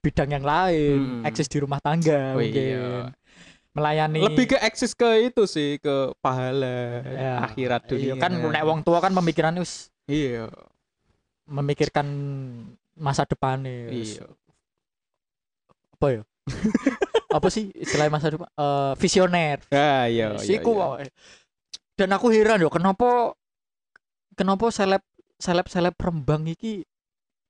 bidang 0.00 0.32
yang 0.32 0.42
lain 0.42 1.22
Hmm. 1.22 1.22
eksis 1.24 1.46
di 1.46 1.58
rumah 1.58 1.78
tangga 1.78 2.34
Oh, 2.34 2.40
mungkin 2.40 2.56
iya. 2.56 3.12
melayani 3.70 4.26
Lebih 4.26 4.46
ke 4.50 4.58
eksis 4.58 4.92
ke 4.92 5.06
itu 5.22 5.44
sih, 5.44 5.76
ke 5.76 6.10
pahala 6.18 7.04
Ya, 7.06 7.44
akhirat 7.44 7.86
dunia. 7.86 8.12
iya, 8.12 8.14
kan 8.16 8.32
nek 8.32 8.64
wong 8.64 8.80
tua 8.80 8.98
kan 8.98 9.12
pemikirannya 9.12 9.60
wis 9.60 9.92
Iya. 10.04 10.48
memikirkan 11.46 12.06
masa 12.94 13.22
depannya 13.22 13.90
Iya. 13.90 14.24
apa 15.94 16.06
ya 16.10 16.22
apa 17.30 17.46
sih 17.46 17.70
istilah 17.72 18.06
masa 18.06 18.28
depan 18.28 18.50
Eh, 18.50 18.92
visioner 18.96 19.62
Ah, 19.70 20.04
iya, 20.04 20.34
iya. 20.34 20.38
Siku 20.38 20.74
iya. 20.98 21.06
dan 21.94 22.10
aku 22.10 22.28
heran 22.28 22.58
yo 22.58 22.68
kenapa 22.68 23.32
kenapa 24.34 24.68
seleb 24.68 25.02
seleb 25.36 25.66
seleb 25.66 25.94
rembang 25.94 26.44
iki 26.44 26.82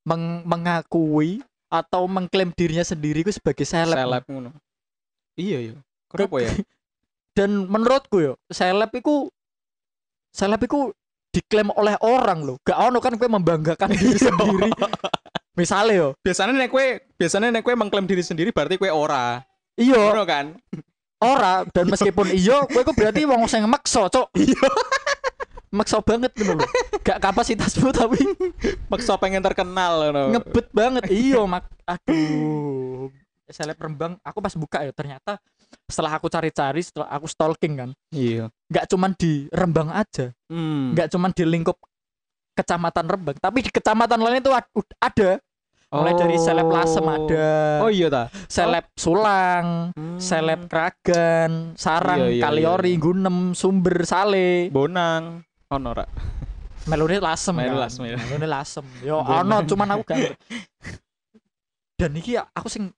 meng- 0.04 0.44
mengakui 0.44 1.40
atau 1.66 2.04
mengklaim 2.04 2.50
dirinya 2.50 2.82
sendiri 2.82 3.22
ku 3.22 3.30
sebagai 3.30 3.62
seleb. 3.62 3.94
Seleb 3.94 4.24
ngono. 4.26 4.50
Iya, 5.34 5.58
iya. 5.62 5.74
Kenapa 6.10 6.36
ya? 6.40 6.50
Dan 7.38 7.64
menurutku 7.64 8.18
yo 8.18 8.32
seleb 8.48 8.90
iku 8.92 9.30
seleb 10.30 10.60
iku 10.60 10.90
diklaim 11.30 11.70
oleh 11.72 11.94
orang 12.02 12.42
loh. 12.42 12.56
Gak 12.60 12.74
ono 12.76 12.98
kan 12.98 13.14
kowe 13.14 13.30
membanggakan 13.30 13.94
diri 13.94 14.18
sendiri. 14.28 14.70
Misalnya 15.54 15.94
yo, 15.94 16.08
biasanya 16.20 16.52
nek 16.52 16.70
kowe 16.70 16.86
biasanya 17.14 17.48
nek 17.50 17.62
kowe 17.62 17.74
mengklaim 17.74 18.06
diri 18.06 18.22
sendiri 18.22 18.50
berarti 18.50 18.74
kowe 18.74 18.90
ora. 18.90 19.38
Iya 19.80 19.96
Ngono 19.98 20.22
kan? 20.22 20.46
ora 21.22 21.64
dan 21.66 21.84
meskipun 21.86 22.30
iya 22.30 22.60
kowe 22.62 22.80
ku 22.80 22.92
berarti 22.92 23.24
wong 23.24 23.44
sing 23.44 23.64
maksa, 23.64 24.06
Cok. 24.06 24.28
Iya. 24.34 24.68
Maksa 25.70 26.02
banget 26.02 26.34
gitu 26.34 26.50
loh. 26.50 26.66
Gak 27.00 27.20
kapasitasmu 27.20 27.94
tapi 27.94 28.18
Maksa 28.86 29.14
pengen 29.16 29.38
terkenal 29.38 30.02
ngono. 30.04 30.34
ngebet 30.34 30.66
banget 30.70 31.04
iyo 31.08 31.46
mak 31.46 31.62
aduh 31.86 33.06
seleb 33.46 33.74
rembang 33.76 34.14
aku 34.20 34.38
pas 34.38 34.54
buka 34.54 34.78
ya 34.80 34.90
ternyata 34.90 35.38
setelah 35.84 36.14
aku 36.14 36.26
cari-cari 36.26 36.78
setelah 36.80 37.06
aku 37.08 37.26
stalking 37.26 37.74
kan 37.76 37.90
Iya. 38.08 38.46
nggak 38.66 38.86
cuman 38.86 39.10
di 39.12 39.46
rembang 39.48 39.90
aja 39.90 40.30
Hmm. 40.46 40.90
nggak 40.90 41.06
cuman 41.08 41.30
di 41.30 41.42
lingkup 41.44 41.78
kecamatan 42.52 43.06
rembang 43.06 43.34
tapi 43.36 43.58
di 43.60 43.70
kecamatan 43.70 44.18
lain 44.18 44.38
itu 44.38 44.50
ad- 44.50 44.70
ada 44.96 45.38
mulai 45.90 46.14
dari 46.14 46.38
seleb 46.38 46.66
lasem 46.66 47.02
ada 47.02 47.50
Oh 47.82 47.90
iya 47.90 48.06
ta. 48.06 48.30
seleb 48.46 48.86
sulang 48.94 49.90
Hmm. 49.90 50.16
seleb 50.16 50.64
kragan 50.64 51.74
sarang 51.74 52.30
Iya, 52.30 52.30
iya, 52.30 52.42
kaliori 52.42 52.94
iya. 52.94 53.00
gunem 53.00 53.36
sumber 53.52 54.04
sale 54.04 54.70
Bonang. 54.70 55.42
Ono 55.68 55.90
ra. 55.90 56.06
melone 56.82 57.18
lasem 57.18 57.54
kan 57.54 57.76
lasem, 57.76 58.02
ya. 58.04 58.16
melone 58.16 58.46
lasem 58.46 58.86
yo 59.02 59.18
ono 59.18 59.62
cuman 59.62 59.88
aku 59.92 60.02
gak 60.04 60.16
ngerti. 60.22 60.56
dan 61.94 62.10
iki 62.14 62.32
ya, 62.32 62.46
aku 62.48 62.66
sing 62.66 62.88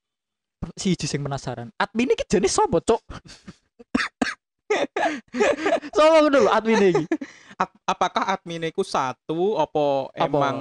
siji 0.72 1.04
sing 1.04 1.18
penasaran 1.18 1.72
admin 1.74 2.12
iki 2.12 2.28
jenis 2.28 2.52
sopo 2.52 2.78
cok 2.78 3.02
ngono 6.18 6.38
lho 6.38 6.50
admin 6.50 6.80
iki 6.84 7.04
Ap- 7.54 7.78
apakah 7.86 8.24
admin 8.28 8.64
satu 8.82 9.54
apa, 9.56 10.10
Apa? 10.12 10.24
emang 10.26 10.56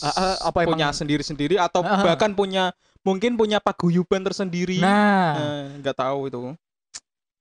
Ah, 0.00 0.08
ah, 0.08 0.36
apa 0.48 0.64
punya 0.64 0.88
sendiri-sendiri 0.90 1.58
atau 1.58 1.82
ah. 1.82 2.00
bahkan 2.04 2.30
punya 2.30 2.70
mungkin 3.02 3.34
punya 3.34 3.58
paguyuban 3.58 4.22
tersendiri? 4.22 4.78
nah 4.78 5.34
Eh, 5.36 5.64
nggak 5.80 5.96
tahu 5.96 6.28
itu. 6.28 6.40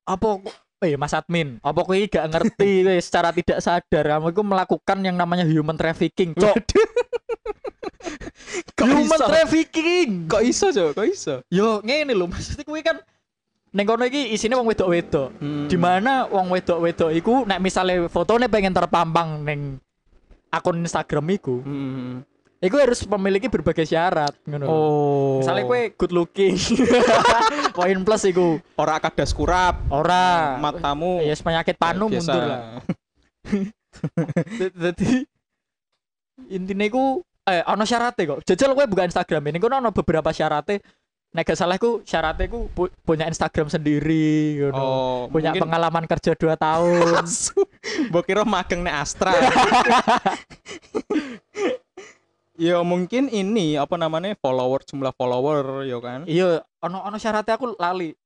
apa 0.03 0.27
eh 0.79 0.93
mas 0.93 1.12
admin 1.12 1.57
apa 1.59 1.79
kowe 1.81 1.97
gak 1.97 2.27
ngerti 2.27 2.71
kowe 2.86 2.95
secara 2.97 3.29
tidak 3.31 3.59
sadar 3.59 4.03
kamu 4.07 4.29
itu 4.29 4.41
melakukan 4.41 4.97
yang 5.01 5.15
namanya 5.15 5.43
human 5.43 5.74
trafficking 5.74 6.31
cok 6.31 6.53
human 8.79 9.19
iso? 9.19 9.25
trafficking 9.25 10.09
Kok 10.27 10.41
iso, 10.41 10.67
Cok? 10.69 10.89
Kok 10.95 11.07
iso? 11.07 11.36
yo 11.50 11.81
ngene 11.81 12.13
lho 12.13 12.25
maksudnya 12.25 12.63
kowe 12.63 12.79
kan 12.79 12.97
Neng 13.67 13.83
kono 13.83 14.03
iki 14.03 14.31
isine 14.31 14.55
wong 14.55 14.67
wedok-wedok. 14.67 15.29
Hmm. 15.38 15.67
di 15.67 15.75
mana 15.75 16.24
wong 16.25 16.47
wedok-wedok 16.50 17.12
iku 17.12 17.43
nek 17.43 17.59
misalnya 17.59 18.07
fotonya 18.07 18.47
pengen 18.47 18.71
terpampang 18.71 19.43
neng 19.43 19.83
akun 20.47 20.79
Instagram 20.79 21.27
iku, 21.29 21.59
Hmm. 21.59 22.24
iku 22.57 22.79
harus 22.79 23.03
memiliki 23.03 23.51
berbagai 23.51 23.83
syarat 23.83 24.31
ngono. 24.43 24.65
Oh. 24.65 25.36
Misalnya 25.43 25.67
kue 25.67 25.81
good 25.93 26.13
looking. 26.15 26.55
Poin 27.77 28.00
plus 28.01 28.24
iku. 28.24 28.57
ora 28.74 28.97
kadas 28.97 29.36
kurap, 29.36 29.83
Ora. 29.91 30.55
matamu 30.57 31.19
Ya 31.19 31.36
yes, 31.36 31.43
penyakit 31.43 31.75
panu 31.75 32.07
biasa. 32.07 32.24
mundur 32.24 32.43
lah. 32.47 32.62
Jadi 34.79 35.27
intinya 36.47 36.86
iku 36.86 37.21
eh 37.43 37.62
ono 37.65 37.83
syaratnya 37.83 38.24
kok. 38.25 38.39
Jajal 38.45 38.71
kowe 38.71 38.88
buka 38.88 39.03
Instagram 39.03 39.43
ini 39.45 39.59
kono 39.59 39.77
ono 39.77 39.91
beberapa 39.91 40.31
syaratnya. 40.31 40.79
Nek 41.38 41.46
gak 41.46 41.53
salah 41.53 41.77
iku 41.77 42.01
syaratnya 42.01 42.50
iku 42.50 42.65
pu- 42.67 42.89
punya 43.06 43.29
Instagram 43.29 43.70
sendiri 43.70 44.58
ngono. 44.58 44.74
Oh, 44.75 45.17
punya 45.29 45.53
mungkin 45.53 45.70
pengalaman 45.70 46.10
kerja 46.10 46.34
2 46.34 46.58
tahun. 46.58 47.22
Mbok 48.10 48.25
kira 48.25 48.41
magang 48.41 48.82
nek 48.82 49.06
Astra. 49.06 49.29
ya 52.58 52.82
mungkin 52.82 53.29
ini 53.29 53.77
apa 53.77 53.94
namanya 53.96 54.34
follower 54.34 54.82
jumlah 54.82 55.13
follower 55.13 55.86
ya 55.86 56.01
kan. 56.01 56.25
Iya, 56.25 56.65
ono 56.82 57.06
ono 57.06 57.22
syaratnya 57.22 57.53
aku 57.53 57.77
lali. 57.77 58.17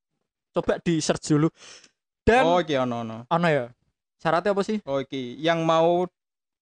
Coba 0.51 0.79
di 0.79 1.03
search 1.03 1.35
dulu. 1.35 1.51
Dan 2.23 2.47
Oh 2.47 2.63
iki 2.63 2.79
ono 2.79 3.03
ono. 3.03 3.17
ono 3.27 3.47
ya. 3.47 3.67
Syaratnya 4.23 4.55
apa 4.55 4.63
sih? 4.63 4.79
Oh 4.87 5.03
iki 5.03 5.35
yang 5.35 5.67
mau 5.67 6.07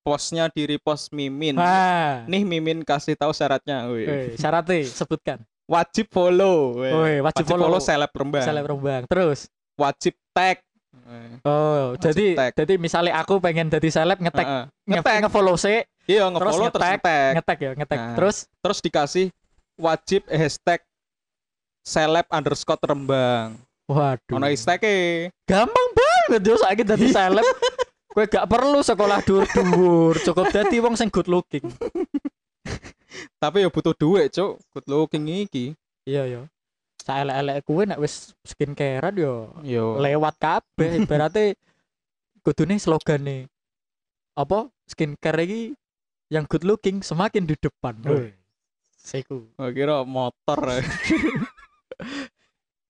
postnya 0.01 0.49
di 0.49 0.65
repost 0.65 1.13
Mimin. 1.13 1.53
Nah, 1.53 2.25
Nih 2.25 2.41
Mimin 2.41 2.81
kasih 2.81 3.13
tahu 3.13 3.29
syaratnya. 3.29 3.85
Wih. 3.85 4.33
syaratnya 4.33 4.81
sebutkan. 4.81 5.45
Wajib 5.69 6.09
follow. 6.09 6.81
Woi, 6.81 7.21
wajib 7.21 7.45
follow. 7.45 7.77
seleb 7.77 8.09
rembang. 8.09 8.41
Seleb 8.41 8.65
Rembang. 8.65 9.03
Terus, 9.05 9.45
Wajib 9.77 10.17
tag. 10.33 10.59
Oh, 11.41 11.93
Wajib 11.93 12.01
jadi 12.03 12.25
tag. 12.35 12.51
jadi 12.57 12.73
misalnya 12.75 13.13
aku 13.15 13.37
pengen 13.37 13.69
jadi 13.69 13.85
seleb 13.87 14.17
ngetek 14.17 14.43
Heeh. 14.43 14.63
nge- 14.83 14.99
Nge-tag. 14.99 15.19
nge-follow 15.23 15.55
sih, 15.55 15.85
Iya, 16.03 16.25
nge-follow 16.27 16.67
terus 16.67 16.73
nge-tag. 16.75 16.91
nge-tag. 16.97 17.31
ngetek 17.37 17.57
ya, 17.59 17.71
ngetek. 17.75 17.99
Nah. 17.99 18.15
Terus 18.15 18.37
Terus 18.59 18.79
dikasih 18.81 19.25
wajib 19.75 20.21
hashtag 20.27 20.81
seleb 21.81 22.25
underscore 22.27 22.81
rembang. 22.83 23.55
waduh. 23.85 24.35
Ono 24.35 24.45
hashtagnya. 24.45 25.29
Gampang 25.45 25.87
banget 25.93 26.41
yo 26.43 26.57
saiki 26.57 26.83
dadi 26.83 27.07
seleb. 27.07 27.45
Kowe 28.09 28.25
gak 28.25 28.45
perlu 28.45 28.81
sekolah 28.81 29.21
dhuwur-dhuwur, 29.21 30.17
cukup 30.19 30.49
dadi 30.49 30.77
wong 30.77 30.93
sing 30.93 31.07
good 31.07 31.25
looking. 31.25 31.61
Tapi 33.35 33.63
ya 33.63 33.69
butuh 33.69 33.93
duit, 33.93 34.29
Cuk. 34.29 34.61
Good 34.69 34.85
looking 34.85 35.25
iki. 35.27 35.73
Iya 36.03 36.23
ya. 36.25 36.41
Saelek-elek 36.99 37.63
kuwe 37.63 37.83
nek 37.85 37.97
wis 37.97 38.35
skincarean 38.43 39.15
yo 39.15 39.49
Yo. 39.61 39.97
lewat 39.97 40.35
kabeh 40.35 40.89
ibaratnya 41.01 41.55
kudune 42.39 42.75
slogane 42.75 43.47
apa 44.35 44.67
skincare 44.85 45.43
iki 45.43 45.61
yang 46.27 46.45
good 46.45 46.61
looking 46.61 46.99
semakin 46.99 47.43
di 47.43 47.55
depan. 47.55 47.97
Seku. 48.93 49.47
Gua 49.55 49.71
kira 49.71 50.03
motor. 50.03 50.59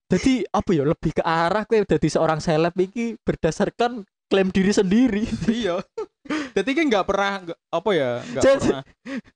Jadi 0.10 0.42
apa 0.50 0.70
ya 0.74 0.84
lebih 0.84 1.14
ke 1.14 1.24
arah 1.24 1.64
kowe 1.64 1.86
dadi 1.86 2.10
seorang 2.10 2.42
seleb 2.42 2.74
iki 2.76 3.14
berdasarkan 3.22 4.02
klaim 4.26 4.50
diri 4.50 4.74
sendiri. 4.74 5.24
iya. 5.48 5.78
Jadi 6.52 6.70
kan 6.74 6.86
nggak 6.88 7.06
pernah 7.06 7.32
nggak- 7.40 7.62
apa 7.70 7.90
ya? 7.94 8.12
Nggak 8.26 8.44
Jadi- 8.44 8.62
pernah 8.68 8.84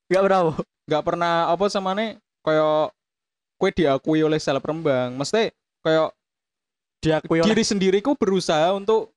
Gak 0.09 0.23
berapa. 0.23 0.51
Nggak 0.83 1.03
pernah 1.03 1.47
apa 1.47 1.65
samane 1.67 2.19
kayak 2.43 2.91
kue 3.55 3.69
diakui 3.71 4.19
oleh 4.19 4.39
seleb 4.39 4.63
Rembang. 4.63 5.15
Mesti 5.15 5.51
kayak 5.79 6.11
diakui 7.03 7.39
oleh 7.39 7.47
diri 7.51 7.63
sendiri 7.63 7.97
ku 7.99 8.15
berusaha 8.15 8.75
untuk 8.75 9.11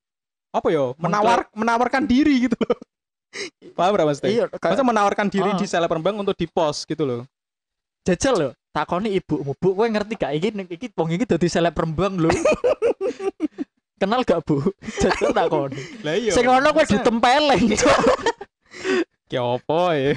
apa 0.50 0.68
ya 0.70 0.94
menawar 0.98 1.46
menawarkan 1.52 2.06
diri 2.06 2.46
gitu 2.46 2.56
loh. 2.58 2.78
Paham 3.76 3.92
gak 3.92 4.06
mas 4.08 4.20
iya 4.24 4.48
Maksudnya 4.48 4.80
kayak 4.80 4.88
menawarkan 4.88 5.26
diri 5.28 5.50
Ah. 5.52 5.58
di 5.58 5.66
seleb 5.68 5.90
Rembang 5.92 6.16
untuk 6.16 6.32
di 6.38 6.46
post 6.48 6.86
gitu 6.88 7.04
loh. 7.04 7.20
Jajal 8.06 8.34
lho 8.38 8.50
takoni 8.70 9.18
ibumu 9.18 9.52
bu 9.58 9.74
kowe 9.74 9.84
ngerti 9.84 10.14
gak? 10.16 10.32
Iki 10.38 10.48
iki 10.72 10.86
wong 10.94 11.10
iki 11.12 11.26
dadi 11.26 11.50
seleb 11.50 11.74
Rembang 11.76 12.16
lho 12.16 12.30
kenal 14.00 14.22
gak 14.24 14.40
bu? 14.46 14.62
Jajal 15.02 15.34
takoni. 15.34 15.82
Lah 16.06 16.14
iya. 16.16 16.30
Sing 16.32 16.46
ono 16.46 16.70
kowe 16.70 16.84
ditempeleng 16.86 17.66
ki 19.26 19.36
apa 19.36 19.82
ya 19.98 20.10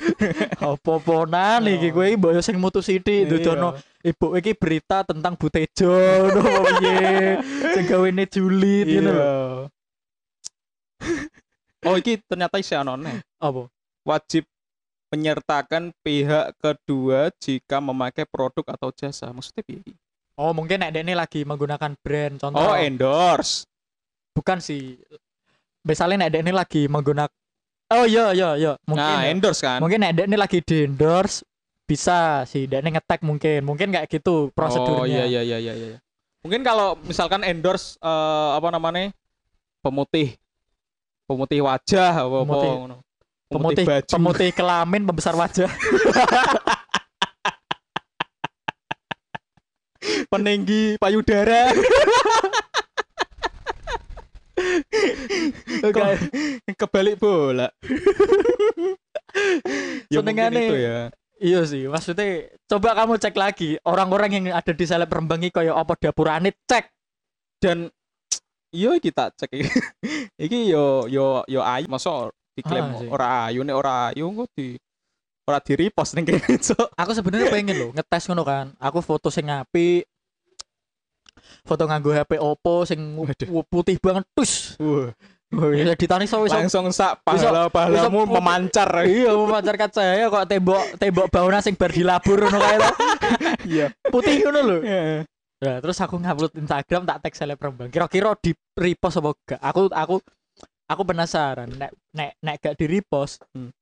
apa-aponan 0.61 1.65
iki 1.65 1.89
kowe 1.89 2.05
mbok 2.13 2.31
yo 2.37 2.41
sing 2.45 2.61
mutu 2.61 2.77
sithik 2.79 3.25
Iya. 3.25 3.29
dudono 3.29 3.69
ibu 4.05 4.37
iki 4.37 4.53
berita 4.53 5.01
tentang 5.01 5.33
Butejo 5.33 5.89
ngono 6.29 6.41
piye? 6.77 7.41
Sing 7.75 7.83
gawene 7.89 8.23
julid 8.29 8.85
Iya. 8.85 9.01
ngono 9.01 9.11
lho. 9.17 9.33
Oh 11.87 11.95
iki 11.95 12.19
ternyata 12.27 12.59
isi 12.59 12.75
anone. 12.75 13.23
Apa? 13.39 13.71
Wajib 14.03 14.43
menyertakan 15.09 15.95
pihak 16.03 16.51
kedua 16.59 17.31
jika 17.39 17.79
memakai 17.79 18.27
produk 18.27 18.67
atau 18.75 18.91
jasa. 18.91 19.31
Maksudnya 19.31 19.63
piye 19.63 19.95
oh 20.39 20.51
mungkin 20.55 20.79
nek 20.79 20.95
ini 20.95 21.13
lagi 21.15 21.43
menggunakan 21.43 21.91
brand 21.99 22.39
contoh. 22.39 22.59
Oh 22.59 22.75
endorse. 22.75 23.67
Bukan 24.35 24.63
sih. 24.63 24.95
Misalnya 25.83 26.27
nek 26.27 26.39
ini 26.39 26.51
lagi 26.55 26.87
menggunakan 26.87 27.31
oh 27.89 28.05
iya 28.05 28.31
iya 28.31 28.49
iya 28.55 28.71
mungkin 28.83 29.01
nah 29.09 29.21
ya. 29.21 29.29
endorse 29.29 29.61
kan 29.61 29.79
mungkin 29.79 29.99
nek 29.99 30.13
ini 30.19 30.37
lagi 30.37 30.59
di 30.59 30.85
endorse 30.85 31.41
bisa 31.83 32.45
sih 32.45 32.63
dek 32.63 32.85
ngetek 32.85 33.21
mungkin 33.21 33.65
mungkin 33.65 33.89
kayak 33.89 34.05
gitu 34.07 34.53
prosedurnya 34.53 34.99
Oh 34.99 35.05
iya 35.05 35.25
iya 35.25 35.41
iya 35.41 35.57
iya 35.59 35.73
iya. 35.73 35.97
Mungkin 36.39 36.61
kalau 36.61 36.95
misalkan 37.01 37.41
endorse 37.41 37.97
eh, 37.99 38.09
apa 38.53 38.69
namanya? 38.69 39.09
pemutih 39.81 40.37
pemutih 41.25 41.59
wajah 41.61 42.13
apa 42.19 42.29
apa 42.29 42.45
Pemutih- 42.45 42.77
pemutih 43.49 43.85
baju. 43.85 44.05
pemutih 44.07 44.49
kelamin 44.53 45.01
pembesar 45.03 45.33
wajah 45.33 45.65
peninggi 50.29 50.95
payudara. 50.97 51.73
Oke. 55.81 56.01
Kebalik 56.75 57.15
bola. 57.17 57.67
ya 60.09 60.19
Senengane- 60.19 60.65
itu 60.65 60.77
ya. 60.77 60.99
iya 61.39 61.61
sih 61.63 61.85
maksudnya 61.85 62.27
coba 62.65 62.91
kamu 62.93 63.13
cek 63.17 63.35
lagi 63.35 63.69
orang-orang 63.81 64.29
yang 64.33 64.45
ada 64.51 64.71
di 64.71 64.83
seleb 64.83 65.07
rembangi 65.07 65.49
kayak 65.49 65.71
apa 65.71 65.93
dapurane 65.97 66.51
cek 66.63 66.89
Dan 67.59 67.87
iya 68.69 68.95
kita 68.97 69.31
cek 69.33 69.51
iki. 69.51 69.69
iki 70.45 70.59
yo 70.67 71.05
yo 71.05 71.43
yo 71.45 71.61
ayu 71.61 71.87
masa 71.87 72.27
diklaim 72.53 72.89
Ah, 72.89 73.03
ora 73.07 73.27
ayu 73.47 73.61
nek 73.61 73.75
ora 73.75 73.93
ayu 74.09 74.27
kok 74.33 74.49
di 74.53 74.75
ora 75.45 75.59
di 75.59 75.73
repost 75.75 76.13
ning 76.13 76.25
kene 76.25 76.59
so. 76.59 76.75
aku 76.93 77.11
sebenarnya 77.11 77.49
pengen 77.49 77.75
loh 77.77 77.89
ngetes 77.91 78.27
ngono 78.27 78.43
kan 78.43 78.73
aku 78.75 78.99
foto 78.99 79.27
sing 79.27 79.47
ngapi 79.47 80.03
foto 81.61 81.83
nganggo 81.83 82.11
HP 82.11 82.37
Oppo 82.37 82.83
sing 82.83 82.99
putih 83.65 83.97
banget 83.97 84.25
tus 84.31 84.75
Wah, 84.77 85.11
Oh, 85.49 85.73
iya 85.73 85.97
ditani 85.97 86.29
so 86.29 86.45
iso 86.45 86.53
langsung 86.53 86.93
sak 86.93 87.25
pahala-pahalamu 87.25 88.21
bisa- 88.21 88.33
memancar. 88.37 88.89
iya 89.03 89.33
memancarkan 89.33 89.89
cahaya 89.89 90.29
kok 90.29 90.45
tembok 90.45 90.77
tembok 90.95 91.25
bangunan 91.27 91.57
sing 91.57 91.73
bar 91.73 91.89
dilabur 91.89 92.37
ngono 92.37 92.57
kae. 92.59 92.77
Iya. 93.65 93.89
putih 94.05 94.45
ngono 94.45 94.59
lho 94.61 94.77
Heeh. 94.79 95.19
Nah, 95.59 95.81
terus 95.81 95.97
aku 95.97 96.15
ngupload 96.15 96.53
Instagram 96.53 97.01
tak 97.03 97.19
tag 97.19 97.33
seleb 97.33 97.57
Rembang. 97.57 97.89
Kira-kira 97.89 98.37
di 98.37 98.53
repost 98.71 99.17
apa 99.17 99.29
gak? 99.43 99.59
Aku 99.59 99.89
aku 99.89 100.15
aku 100.85 101.01
penasaran. 101.03 101.67
Nek 101.73 101.91
nek 102.13 102.37
nek 102.39 102.55
gak 102.61 102.77
di 102.77 102.85
repost. 102.87 103.41
Hmm. 103.49 103.73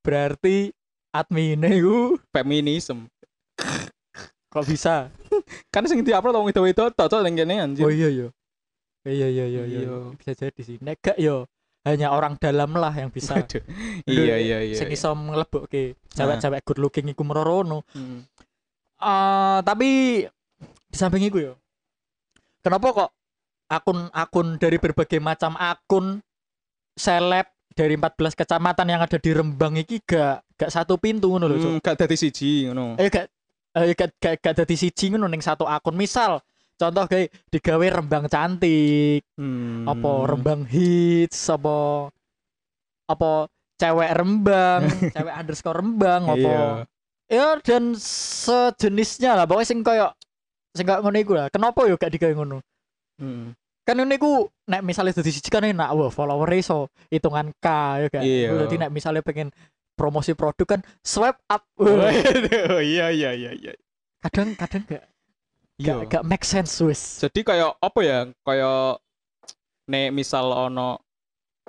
Berarti 0.00 0.72
adminnya 1.12 1.68
iku 1.68 2.16
Feminism. 2.32 3.12
kok 4.48 4.64
bisa? 4.64 5.12
Kan 5.72 5.84
sing 5.88 6.04
diupload 6.04 6.36
wong 6.36 6.48
itu-itu 6.50 6.84
tok 6.94 7.22
ning 7.22 7.34
kene 7.34 7.54
anjir. 7.58 7.84
Oh 7.86 7.92
iya 7.92 8.08
iya. 8.08 8.28
Iya 9.02 9.26
iya 9.28 9.44
iya 9.50 9.62
iya. 9.66 9.80
Iya. 9.86 10.14
Bisa 10.14 10.32
jadi 10.38 10.60
sih. 10.62 10.76
Nek 10.78 11.02
gak 11.02 11.18
yo 11.18 11.50
hanya 11.82 12.14
orang 12.14 12.38
dalam 12.38 12.70
lah 12.78 12.94
yang 12.94 13.10
bisa. 13.10 13.34
Waduh. 13.34 13.62
Iya 14.06 14.36
iya 14.38 14.58
iya. 14.62 14.76
Sing 14.78 14.88
iya. 14.90 14.98
iso 14.98 15.10
nglebokke 15.10 15.98
cewek-cewek 16.14 16.62
good 16.62 16.78
looking 16.78 17.10
iku 17.10 17.22
merono. 17.26 17.82
Hmm. 17.94 18.22
Eh 19.02 19.58
tapi 19.66 19.88
di 20.62 20.96
samping 20.96 21.26
itu 21.26 21.42
ya. 21.42 21.54
Kenapa 22.62 22.94
kok 22.94 23.10
akun-akun 23.66 24.60
dari 24.60 24.78
berbagai 24.78 25.18
macam 25.18 25.58
akun 25.58 26.22
seleb 26.94 27.48
dari 27.72 27.96
14 27.96 28.36
kecamatan 28.36 28.86
yang 28.86 29.00
ada 29.00 29.16
di 29.16 29.32
Rembang 29.32 29.80
iki 29.80 30.04
gak 30.04 30.44
gak 30.60 30.70
satu 30.70 31.00
pintu 31.00 31.32
ngono 31.32 31.48
lho, 31.48 31.56
Cuk. 31.58 31.70
Hmm, 31.72 31.80
gak 31.82 31.96
dadi 32.04 32.16
siji 32.20 32.68
ngono. 32.68 33.00
Eh 33.00 33.08
gak 33.08 33.26
eh 33.72 33.92
gak 33.92 34.10
gak, 34.16 34.34
gak 34.38 34.54
dadi 34.54 34.76
siji 34.76 35.08
ngono 35.08 35.26
ning 35.26 35.40
satu 35.40 35.64
akun. 35.64 35.94
Misal 35.94 36.40
contoh 36.74 37.04
kayak 37.06 37.30
digawe 37.48 37.86
Rembang 37.92 38.26
cantik, 38.26 39.22
Hmm. 39.38 39.86
apa 39.86 40.10
Rembang 40.26 40.66
hits, 40.66 41.46
apa 41.46 42.08
apa 43.06 43.46
cewek 43.76 44.10
Rembang, 44.12 44.80
cewek 45.14 45.34
underscore 45.34 45.78
Rembang, 45.78 46.22
apa 46.28 46.38
Iya. 46.38 46.66
ya 47.32 47.46
dan 47.58 47.96
sejenisnya 47.96 49.32
lah 49.34 49.44
pokoknya 49.44 49.68
sing 49.68 49.80
koyo 49.80 50.12
sing 50.72 50.84
koyo 50.84 51.00
ngono 51.00 51.16
iku 51.16 51.32
lah 51.32 51.48
kenapa 51.48 51.88
yo 51.88 51.96
gak 51.96 52.12
digawe 52.12 52.34
ngono 52.34 52.60
Hmm. 53.16 53.54
kan 53.82 53.96
ini 53.96 54.16
ku 54.16 54.46
nek 54.66 54.82
misalnya 54.82 55.14
dadi 55.14 55.30
siji 55.30 55.46
kan 55.46 55.62
enak 55.62 55.88
wah 55.92 56.08
follower 56.08 56.48
iso 56.52 56.86
hitungan 57.08 57.52
K 57.56 57.66
ya 57.98 58.08
kan 58.10 58.22
Iya. 58.22 58.48
jadi 58.66 58.74
nek 58.78 58.90
misalnya 58.90 59.22
pengen 59.22 59.48
promosi 60.02 60.34
produk 60.34 60.66
kan 60.66 60.80
swipe 60.98 61.38
up 61.46 61.62
Wah, 61.78 62.10
Waduh, 62.10 62.82
iya 62.92 63.06
iya 63.08 63.30
iya 63.30 63.54
iya. 63.54 63.72
kadang 64.18 64.58
kadang 64.58 64.82
gak 64.84 65.06
Iya. 65.78 66.02
gak, 66.02 66.10
gak 66.10 66.24
make 66.26 66.42
sense 66.42 66.74
wis 66.78 67.18
Jadi 67.18 67.42
kayak 67.42 67.78
apa 67.78 68.00
ya? 68.02 68.18
Kayak 68.42 68.98
nek 69.86 70.10
misal 70.10 70.46
ono 70.46 70.98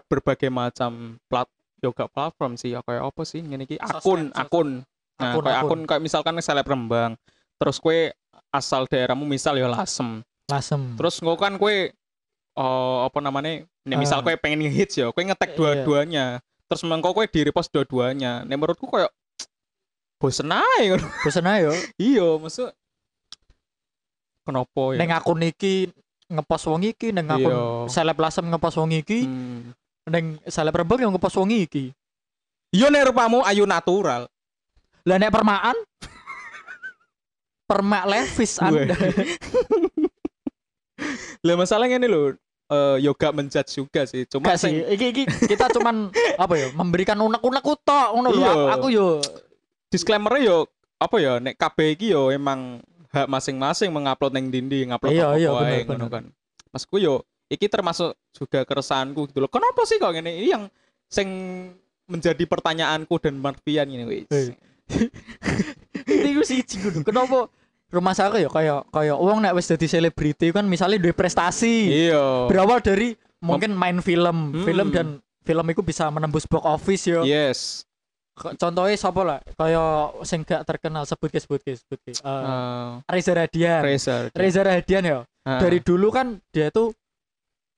berbagai 0.06 0.50
macam 0.50 1.17
plat 1.26 1.50
yoga 1.80 2.06
platform 2.08 2.54
sih 2.54 2.72
ya 2.72 2.82
kayak 2.82 3.04
apa 3.04 3.22
sih 3.24 3.41
ngene 3.41 3.65
iki 3.65 3.78
akun 3.78 4.30
Sosmed, 4.30 4.38
akun. 4.38 4.69
Nah, 5.17 5.32
Akun, 5.34 5.43
kayak 5.43 5.58
akun. 5.58 5.65
akun 5.65 5.82
kayak 5.86 6.02
misalkan 6.04 6.34
seleb 6.39 6.65
Rembang. 6.65 7.13
Terus 7.58 7.78
kue 7.78 8.12
asal 8.50 8.86
daerahmu 8.86 9.26
misal 9.26 9.56
ya 9.56 9.65
Lasem. 9.65 10.22
lasem 10.46 10.82
Terus 10.93 11.17
engko 11.17 11.34
kan 11.36 11.56
kue 11.58 11.93
oh, 12.54 13.08
apa 13.08 13.17
namanya? 13.17 13.65
Nih 13.88 13.98
misal 13.98 14.19
Ah. 14.19 14.24
kue 14.24 14.36
pengen 14.38 14.62
ngehits 14.62 14.93
ya, 14.96 15.10
kue 15.10 15.24
ngetek 15.24 15.58
Iya. 15.58 16.43
Terus 16.73 16.83
mengko 16.83 17.13
kue 17.13 17.25
di 17.25 17.39
repost 17.43 17.69
dua-duanya. 17.69 18.41
Nek 18.41 18.57
menurutku 18.57 18.89
kayak 18.89 19.13
bosen 20.19 20.49
ae 20.49 20.89
ngono. 20.89 21.05
bosen 21.23 21.45
ayo 21.45 21.69
Iya, 21.95 22.27
maksud 22.36 22.73
kenapa 24.41 24.83
ya? 24.91 24.99
neng 24.99 25.12
akun 25.13 25.39
iki 25.41 25.88
ngepost 26.25 26.65
wong 26.65 26.81
iki 26.83 27.12
neng 27.12 27.29
akun 27.29 27.47
Iya. 27.47 27.62
seleb 27.88 28.17
lasem 28.17 28.43
ngepost 28.43 28.75
wong 28.75 28.91
iki 28.91 29.23
Hmm. 29.23 29.71
neng 30.03 30.36
seleb 30.43 30.73
rembang 30.73 30.99
yang 30.99 31.12
ngepost 31.12 31.38
wong 31.38 31.47
iki 31.49 31.93
Iya 32.69 32.89
nek 32.89 33.07
rupamu 33.07 33.39
ayu 33.43 33.63
natural. 33.63 34.25
Lah 35.03 35.15
nek 35.15 35.29
permaan 35.29 35.77
Permak 37.69 38.03
Levis 38.03 38.57
Anda. 38.57 38.97
Lah 41.39 41.55
masalahnya 41.55 41.95
ini 41.95 42.07
loh, 42.07 42.33
eh 42.73 42.97
yoga 43.05 43.29
menjudge 43.29 43.69
juga 43.77 44.01
sih. 44.09 44.25
Cuma 44.25 44.53
Gak 44.53 44.65
sih, 44.65 44.73
iki, 44.89 45.05
iki 45.13 45.23
kita 45.45 45.69
cuman 45.77 46.09
apa 46.43 46.53
ya, 46.57 46.67
memberikan 46.73 47.17
unek-unek 47.21 47.63
tok 47.86 48.07
ngono 48.17 48.29
lho. 48.33 48.41
Iya. 48.41 48.51
Aku, 48.51 48.65
aku 48.73 48.88
yo 48.89 49.07
disclaimer 49.93 50.33
yo 50.41 50.65
apa 50.97 51.15
ya 51.21 51.38
nek 51.38 51.53
KB 51.62 51.77
iki 51.93 52.17
yo 52.17 52.33
emang 52.33 52.81
hak 53.13 53.29
masing-masing 53.29 53.93
mengupload 53.93 54.33
neng 54.33 54.49
dindi, 54.49 54.89
ngupload 54.89 55.13
Iya, 55.13 55.38
iya, 55.38 55.49
bener, 55.53 55.86
ngono 55.86 56.05
bener. 56.09 56.09
kan. 56.09 56.23
Masku 56.73 56.97
yo 56.97 57.21
iki 57.45 57.69
termasuk 57.69 58.17
juga 58.33 58.65
keresahanku 58.65 59.29
gitu 59.29 59.45
loh. 59.45 59.51
Kenapa 59.53 59.86
sih 59.86 60.01
kok 60.01 60.09
ngene? 60.09 60.33
Ini 60.33 60.47
yang 60.49 60.63
sing 61.05 61.29
menjadi 62.09 62.43
pertanyaanku 62.49 63.15
dan 63.21 63.38
Marvian 63.38 63.88
ini 63.88 64.03
wis. 64.03 64.25
Ini 66.03 66.29
gue 66.36 66.45
sih. 66.45 66.65
Kenapa 67.05 67.47
rumah 67.93 68.12
saya 68.12 68.34
ya 68.36 68.49
kayak 68.49 68.89
kayak 68.89 69.15
uang 69.15 69.38
nek 69.39 69.53
wis 69.53 69.69
dadi 69.69 69.86
selebriti 69.86 70.49
kan 70.49 70.65
misalnya 70.65 70.97
duwe 70.99 71.13
prestasi. 71.13 72.10
Iya. 72.10 72.49
Berawal 72.49 72.82
dari 72.82 73.13
mungkin 73.38 73.71
main 73.71 73.99
film, 73.99 74.51
Hmm. 74.51 74.65
film 74.65 74.88
dan 74.89 75.08
film 75.41 75.65
itu 75.67 75.79
bisa 75.79 76.10
menembus 76.10 76.43
box 76.43 76.63
office 76.63 77.03
yo. 77.06 77.21
Yes. 77.21 77.86
Contohnya 78.34 78.97
siapa 78.97 79.21
lah? 79.21 79.39
Kayak 79.45 79.93
sing 80.25 80.41
gak 80.41 80.65
terkenal 80.65 81.06
sebut 81.06 81.29
ke 81.29 81.38
sebut 81.38 81.62
ke 81.62 81.77
sebut 81.77 82.01
ke. 82.01 82.12
Eh, 82.12 82.25
Eh, 82.25 82.89
Reza 83.08 83.32
Radian. 83.32 83.82
Reza. 83.82 84.15
Reza 84.34 84.62
Radian 84.63 85.03
ya. 85.06 85.19
Ah. 85.43 85.60
dari 85.60 85.77
dulu 85.77 86.08
kan 86.08 86.39
dia 86.49 86.71
tuh 86.71 86.95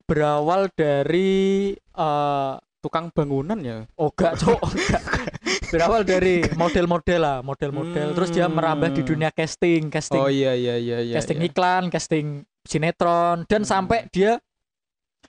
berawal 0.06 0.70
dari 0.72 1.74
eh 1.74 2.54
tukang 2.78 3.10
bangunan 3.10 3.58
ya. 3.58 3.90
oh 3.98 4.14
gak 4.14 4.38
cok 4.38 4.62
berawal 5.68 6.02
dari 6.08 6.46
model-model 6.54 7.20
lah 7.20 7.38
model-model 7.40 8.14
terus 8.14 8.30
dia 8.30 8.46
merambah 8.46 8.90
di 8.90 9.02
Hmm. 9.02 9.10
dunia 9.10 9.30
casting 9.30 9.88
casting 9.88 10.18
Oh 10.18 10.28
iya 10.28 10.54
iya 10.54 10.76
iya 10.76 10.98
iya. 11.02 11.16
casting 11.16 11.40
iya. 11.40 11.48
iklan 11.48 11.84
casting 11.88 12.26
sinetron 12.64 13.46
dan 13.46 13.62
Hmm. 13.62 13.70
sampai 13.70 14.10
dia 14.10 14.38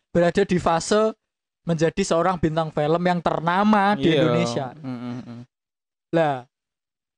berada 0.09 0.43
di 0.43 0.57
fase 0.57 1.13
menjadi 1.63 2.03
seorang 2.03 2.37
bintang 2.37 2.71
film 2.71 3.03
yang 3.03 3.19
ternama 3.19 3.93
di 3.95 4.09
Iya. 4.09 4.17
Indonesia 4.17 4.67
Mm, 4.77 4.87
mm, 4.87 5.19
mm. 5.21 5.41
lah 6.13 6.47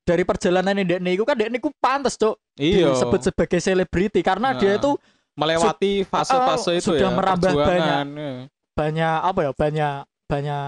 dari 0.03 0.25
perjalanan 0.25 0.73
Dek 0.75 0.99
Niku 0.99 1.23
kan 1.23 1.37
Dek 1.37 1.51
Niku 1.51 1.69
pantas 1.77 2.17
cok 2.17 2.35
Iya. 2.57 2.91
disebut 2.91 3.21
sebagai 3.23 3.61
selebriti 3.61 4.21
karena 4.21 4.57
dia 4.57 4.75
Nah, 4.75 4.81
itu 4.81 4.91
melewati 5.39 6.03
fase-fase 6.03 6.67
Oh, 6.67 6.75
itu 6.75 6.91
sudah 6.91 7.11
ya. 7.11 7.15
merambah 7.15 7.53
perjuangan, 7.53 8.07
ya. 8.11 8.33
banyak 8.75 9.17
apa 9.23 9.39
ya 9.39 9.51
banyak 9.53 9.95
banyak 10.27 10.65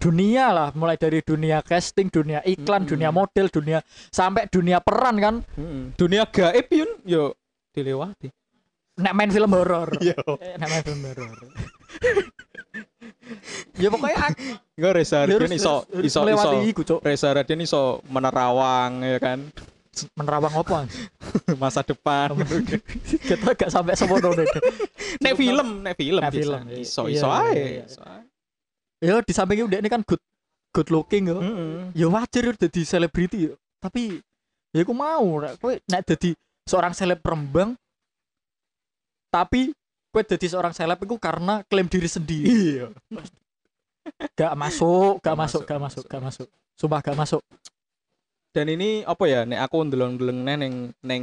dunia 0.00 0.48
lah 0.48 0.68
mulai 0.72 0.96
dari 0.96 1.20
dunia 1.20 1.60
casting 1.60 2.08
dunia 2.08 2.40
iklan 2.42 2.82
Mm-mm. 2.82 2.92
dunia 2.96 3.10
model 3.12 3.46
dunia 3.46 3.78
sampai 4.08 4.48
dunia 4.48 4.80
peran 4.80 5.20
kan. 5.20 5.34
Mm, 5.54 5.92
Dunia 5.94 6.24
gaib 6.24 6.66
yun. 6.72 6.90
Yo 7.04 7.36
dilewati. 7.70 8.32
nek 8.96 9.12
main 9.12 9.28
film 9.28 9.52
horor. 9.52 9.92
Iya. 9.96 10.16
Eh, 10.40 10.56
nek 10.56 10.68
main 10.68 10.82
film 10.82 11.00
horor. 11.04 11.36
Ya 13.78 13.88
pokoknya 13.88 14.16
ak- 14.18 14.40
Enggak 14.74 14.92
Reza 14.96 15.22
Radian 15.22 15.54
iso 15.54 15.86
iso 16.02 16.20
iso 16.26 16.50
iku 16.66 16.82
Reza 16.98 17.30
Radian 17.30 17.62
iso 17.62 18.02
menerawang 18.10 19.06
ya 19.06 19.18
kan? 19.22 19.38
Menerawang 20.18 20.50
apa 20.50 20.84
masa 21.62 21.86
depan. 21.86 22.34
kita 23.30 23.54
gak 23.54 23.70
sampai 23.70 23.94
semono 23.94 24.34
nek 24.34 25.34
film, 25.38 25.80
nek 25.80 25.94
film, 25.94 26.22
Nek 26.22 26.32
film, 26.34 26.60
iso 26.74 27.06
iya, 27.06 27.22
iso 27.22 27.26
iya, 27.30 27.40
ae. 27.54 27.64
Ya 29.00 29.24
di 29.24 29.32
samping 29.32 29.64
dia 29.66 29.80
ini 29.80 29.88
kan 29.88 30.04
good 30.04 30.20
good 30.70 30.88
looking 30.92 31.32
yo 31.32 31.40
Mm-mm. 31.40 31.90
ya 31.96 32.06
wajar 32.06 32.42
yo 32.46 32.52
jadi 32.54 32.80
selebriti 32.84 33.50
yo 33.50 33.54
tapi 33.80 34.20
ya 34.70 34.84
aku 34.84 34.92
mau 34.94 35.40
nek 35.40 35.56
kowe 35.58 35.74
nek 35.88 36.04
jadi 36.04 36.36
seorang 36.68 36.92
seleb 36.94 37.18
rembang 37.24 37.74
tapi 39.32 39.72
kowe 40.12 40.22
jadi 40.22 40.46
seorang 40.46 40.74
seleb 40.74 41.00
itu 41.00 41.16
karena 41.16 41.62
klaim 41.70 41.86
diri 41.86 42.10
sendiri. 42.10 42.46
Iya. 42.50 42.86
gak 44.34 44.54
masuk 44.58 45.22
gak 45.22 45.32
Gak 45.32 45.36
masuk 45.38 45.62
masuk, 45.62 45.62
gak 45.66 45.80
masuk 45.80 46.04
gak 46.06 46.22
masuk. 46.22 46.48
Sumpah 46.74 47.00
gak 47.04 47.16
masuk. 47.18 47.42
Dan 48.50 48.66
ini 48.74 49.06
apa 49.06 49.24
ya? 49.30 49.46
Nek 49.46 49.60
aku 49.70 49.86
ndeleng-ndeleng 49.86 50.40
neng 50.42 50.74
neng 51.06 51.22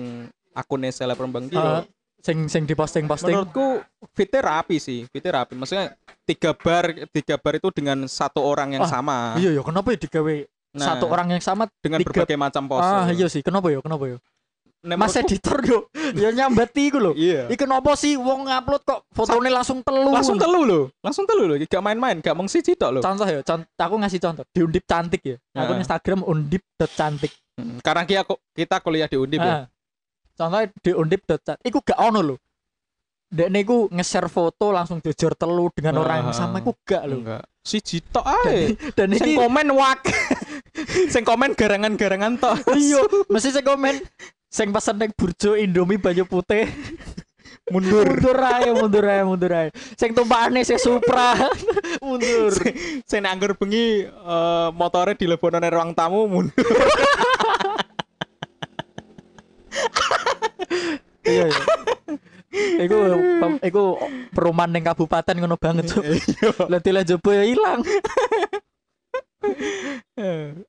akunnya 0.56 0.96
seleb 0.96 1.20
rembang 1.20 1.52
iki 1.52 1.60
Eh, 1.60 1.60
yo, 1.60 1.84
sing 2.28 2.52
sing 2.52 2.68
di 2.68 2.76
posting 2.76 3.08
posting 3.08 3.32
menurutku 3.32 3.80
fitnya 4.12 4.44
rapi 4.44 4.78
sih 4.78 5.08
fitnya 5.08 5.40
rapi. 5.40 5.56
Maksudnya 5.56 5.96
tiga 6.24 6.52
bar 6.52 6.92
tiga 7.10 7.40
bar 7.40 7.56
itu 7.56 7.72
dengan 7.72 8.04
satu 8.06 8.44
orang 8.44 8.76
yang 8.76 8.84
Ah, 8.84 8.92
sama. 8.92 9.18
iya 9.40 9.56
ya 9.56 9.64
kenapa 9.64 9.96
ya 9.96 10.00
digawe 10.00 10.36
Nah, 10.76 10.94
satu 10.94 11.08
orang 11.08 11.32
yang 11.32 11.42
sama 11.42 11.66
dengan 11.80 12.04
tiga- 12.04 12.12
berbagai 12.22 12.38
macam 12.38 12.68
pose. 12.68 12.86
Ah 12.86 13.08
iya 13.10 13.26
sih. 13.26 13.40
Kenapa 13.42 13.72
ya? 13.72 13.80
Kenapa 13.80 14.04
ya? 14.06 14.18
Mas 14.94 15.16
editor 15.16 15.58
yo. 15.64 15.80
Ya 16.14 16.30
nyambati 16.30 16.94
iku 16.94 17.02
lho. 17.02 17.12
Iya. 17.18 17.50
Iki 17.50 17.66
kenapa 17.66 17.98
sih 17.98 18.14
wong 18.14 18.46
ngupload 18.46 18.84
kok 18.86 19.00
fotonya 19.10 19.50
langsung 19.50 19.82
telu? 19.82 20.14
Langsung 20.14 20.38
telu 20.38 20.62
loh 20.64 20.84
langsung 21.02 21.26
telu 21.26 21.50
loh 21.50 21.58
gak 21.58 21.82
main-main 21.82 22.22
gak 22.22 22.36
meng 22.38 22.46
siji 22.46 22.78
tok 22.78 23.00
loh 23.00 23.02
contoh 23.02 23.26
ya 23.26 23.42
contoh 23.42 23.66
aku 23.74 23.96
ngasih 23.98 24.20
contoh. 24.22 24.44
Di 24.48 24.60
undip 24.62 24.84
cantik 24.86 25.22
ya. 25.26 25.36
Aku 25.56 25.72
Nah. 25.74 25.82
Instagram 25.82 26.22
undip 26.24 26.62
cantik. 26.94 27.34
Mm, 27.58 27.82
karena 27.82 28.06
kita 28.06 28.22
kita 28.54 28.76
kuliah 28.78 29.10
di 29.10 29.18
Undip 29.18 29.42
ya. 29.42 29.50
Ah. 29.50 29.62
Contohnya 30.38 30.70
di 30.80 30.92
undip 30.94 31.26
cantik 31.26 31.58
iku 31.66 31.82
gak 31.82 31.98
ono 31.98 32.22
lho. 32.22 32.36
Dek 33.28 33.52
niku 33.52 33.92
nge-share 33.92 34.32
foto 34.32 34.72
langsung 34.72 35.04
jujur 35.04 35.36
telu 35.36 35.68
dengan 35.76 36.00
Ah. 36.00 36.02
orang 36.06 36.18
yang 36.24 36.32
sama 36.32 36.64
iku 36.64 36.72
gak 36.86 37.04
lho. 37.04 37.20
enggak. 37.20 37.44
Siji 37.60 38.00
tok 38.00 38.24
ae. 38.24 38.72
Dan 38.96 39.12
sing 39.12 39.36
iki 39.36 39.36
komen 39.36 39.68
wak. 39.76 40.08
Sing 41.12 41.28
komen 41.28 41.52
garangan-garangan 41.52 42.40
tok. 42.40 42.56
Iya 42.72 43.04
mesti 43.28 43.52
saya 43.52 43.66
komen. 43.68 44.00
Sing 44.48 44.72
pesen 44.72 44.96
ning 44.96 45.12
burjo 45.12 45.60
Indomie 45.60 46.00
banyu 46.00 46.24
putih. 46.24 46.72
Mundur. 47.68 48.08
Mundur 48.08 48.40
ae 48.40 48.72
mundur 48.72 49.04
ae 49.04 49.22
mundur 49.28 49.52
ae. 49.52 49.68
Sing 50.00 50.16
tumpakane 50.16 50.64
sing 50.64 50.80
Supra. 50.80 51.36
Mundur. 52.06 52.56
Sing 53.04 53.20
nek 53.20 53.32
anggur 53.36 53.60
bengi 53.60 54.08
eh, 54.08 54.68
motornya 54.72 55.20
dilebono 55.20 55.60
nang 55.60 55.68
ruang 55.76 55.92
tamu 55.92 56.24
mundur 56.32 56.56
iya 61.28 61.46
iya 61.48 61.64
Iku 62.58 62.96
iku 63.60 63.84
perumahan 64.32 64.72
ning 64.72 64.82
kabupaten 64.82 65.36
ngono 65.36 65.60
banget 65.60 65.92
cuk. 65.92 66.02
Iya. 66.02 66.50
Lah 66.72 66.80
tila 66.80 67.04
jobo 67.04 67.30
ya 67.30 67.44
ilang. 67.44 67.84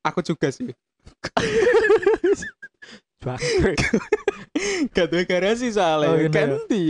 aku 0.02 0.20
juga 0.20 0.50
sih 0.52 0.68
Bangkrut. 3.18 3.78
gak 4.94 5.06
duwe 5.10 5.24
garasi 5.24 5.70
soalnya 5.72 6.08
Oh, 6.12 6.18
iya, 6.18 6.28
ganti 6.30 6.82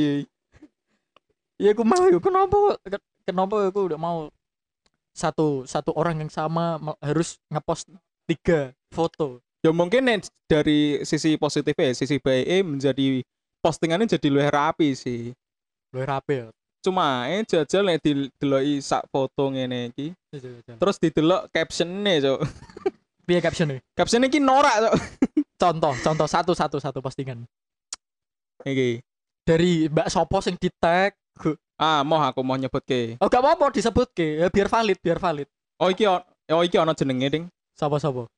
Ya 1.59 1.73
aku 1.75 1.83
mau 1.83 2.05
ya 2.07 2.19
kenapa 2.19 2.59
ke- 2.81 3.07
kenapa 3.25 3.55
aku 3.67 3.81
udah 3.93 3.99
mau 3.99 4.19
satu 5.11 5.67
satu 5.67 5.91
orang 5.93 6.23
yang 6.23 6.31
sama 6.31 6.79
harus 7.03 7.41
ngepost 7.51 7.91
tiga 8.25 8.71
foto. 8.95 9.43
ya 9.59 9.75
mungkin 9.75 10.07
dari 10.47 11.03
sisi 11.03 11.35
positifnya 11.35 11.91
sisi 11.91 12.23
baiknya 12.23 12.63
menjadi 12.63 13.27
postingannya 13.59 14.07
jadi 14.09 14.29
lebih 14.29 14.51
rapi 14.51 14.89
sih 14.93 15.33
Luwih 15.91 16.05
rapi 16.05 16.35
ya. 16.43 16.47
cuma 16.79 17.27
eh 17.27 17.43
jajal 17.43 17.83
nek 17.83 17.99
dideloki 18.01 18.79
sak 18.79 19.11
foto 19.11 19.51
ngene 19.51 19.91
iki 19.91 20.15
terus 20.79 20.97
didelok 20.97 21.51
captionnya 21.51 22.13
cok 22.23 22.41
Piye 23.29 23.45
caption 23.45 23.69
nih? 23.69 23.81
captionnya 23.93 24.29
iki 24.29 24.41
norak 24.41 24.77
cok 24.81 24.95
Contoh, 25.59 25.91
contoh 26.01 26.29
satu 26.31 26.55
satu 26.55 26.79
satu 26.79 27.03
postingan. 27.03 27.43
iki 28.63 29.03
Dari 29.43 29.91
Mbak 29.91 30.07
Sopo 30.07 30.39
sing 30.39 30.55
di 30.55 30.71
tag. 30.71 31.19
ah 31.79 32.03
mau 32.03 32.23
aku 32.23 32.43
mau 32.43 32.55
nyebut 32.55 32.83
ke 32.83 33.19
Oh 33.19 33.27
gak 33.27 33.39
apa-apa 33.39 33.71
disebut 33.71 34.11
ke, 34.11 34.39
ya, 34.39 34.47
biar 34.51 34.67
valid, 34.67 34.99
biar 34.99 35.19
valid. 35.19 35.47
oh 35.79 35.91
iki 35.91 36.07
oh 36.07 36.63
iki 36.63 36.79
ono 36.79 36.95
jenenge 36.95 37.29
ding 37.29 37.45
Sopo 37.75 37.99
sopo. 37.99 38.31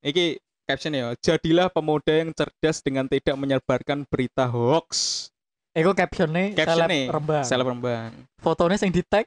iki 0.00 0.40
caption 0.64 0.92
ya 0.92 1.12
jadilah 1.18 1.68
pemuda 1.68 2.12
yang 2.12 2.30
cerdas 2.32 2.78
dengan 2.80 3.04
tidak 3.06 3.34
menyebarkan 3.34 4.06
berita 4.06 4.46
hoax 4.46 5.28
Eko 5.72 5.96
captionnya 5.96 6.52
Captionnya, 6.52 7.08
seleb 7.08 7.14
rembang. 7.16 7.44
seleb 7.44 7.66
rembang 7.66 8.10
Fotonya 8.38 8.76
sing 8.76 8.92
di 8.92 9.02
tag 9.02 9.24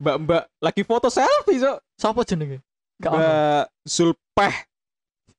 mbak-mbak 0.00 0.48
lagi 0.58 0.80
foto 0.80 1.12
selfie 1.12 1.60
cok 1.60 1.76
sopo 1.94 2.24
jenenge? 2.24 2.64
Mbak 2.96 3.68
Zulpeh 3.84 4.54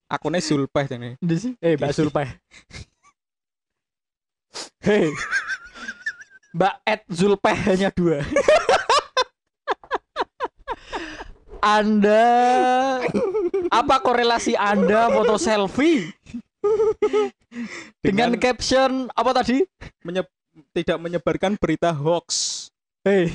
akunnya 0.05 0.37
Zulpeh 0.37 0.85
ini 0.93 1.17
Di 1.17 1.35
sini. 1.37 1.55
Eh, 1.57 1.73
Mbak 1.73 1.89
Zulpeh. 1.97 2.29
Hei. 4.85 5.09
Mbak 6.53 6.73
Ed 6.85 7.01
Zulpeh 7.09 7.57
hanya 7.65 7.89
dua. 7.89 8.21
anda 11.61 12.25
apa 13.69 13.95
korelasi 13.97 14.53
Anda 14.53 15.07
foto 15.09 15.37
selfie 15.37 16.11
dengan, 18.01 18.35
caption 18.35 19.07
apa 19.09 19.31
tadi? 19.33 19.63
menye- 20.01 20.27
tidak 20.71 20.97
menyebarkan 20.97 21.55
berita 21.55 21.89
hoax 21.89 22.67
Hei. 23.01 23.33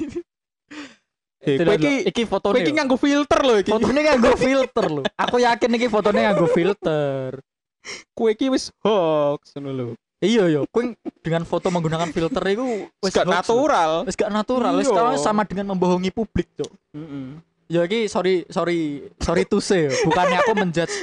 Tidak, 1.43 1.63
kowe 1.65 1.75
iki 1.77 1.95
iki 2.05 2.23
fotonya. 2.25 2.59
iki 2.61 2.73
nganggo 2.73 2.97
filter 2.97 3.41
loh 3.41 3.57
iki 3.57 3.71
Fotonya 3.71 4.01
nganggo 4.05 4.35
filter 4.35 4.87
loh. 4.89 5.05
Aku 5.15 5.39
yakin 5.39 5.71
iki 5.75 5.87
fotonya 5.87 6.21
nganggo 6.27 6.47
filter. 6.49 7.39
kowe 8.13 8.29
iki 8.29 8.51
wis 8.51 8.75
hoax 8.81 9.55
ngono 9.55 9.71
lho 9.71 9.87
Iya 10.17 10.49
yo, 10.49 10.67
kowe 10.67 10.83
dengan 11.21 11.45
foto 11.45 11.69
menggunakan 11.69 12.09
filter 12.09 12.41
itu 12.49 12.89
wis 12.99 13.13
gak 13.13 13.29
natural 13.29 14.03
Wis 14.03 14.17
gak 14.17 14.33
natural, 14.33 14.75
wis 14.75 14.89
Iya. 14.89 15.21
sama 15.21 15.45
dengan 15.45 15.71
membohongi 15.71 16.09
publik, 16.09 16.51
Cok. 16.57 16.73
Heeh. 16.95 17.27
Ya 17.67 17.83
iki 17.83 18.07
sorry 18.07 18.47
sorry 18.47 18.79
sorry 19.19 19.43
to 19.45 19.59
say, 19.59 19.91
bukannya 20.03 20.39
aku 20.39 20.53
menjudge 20.55 20.95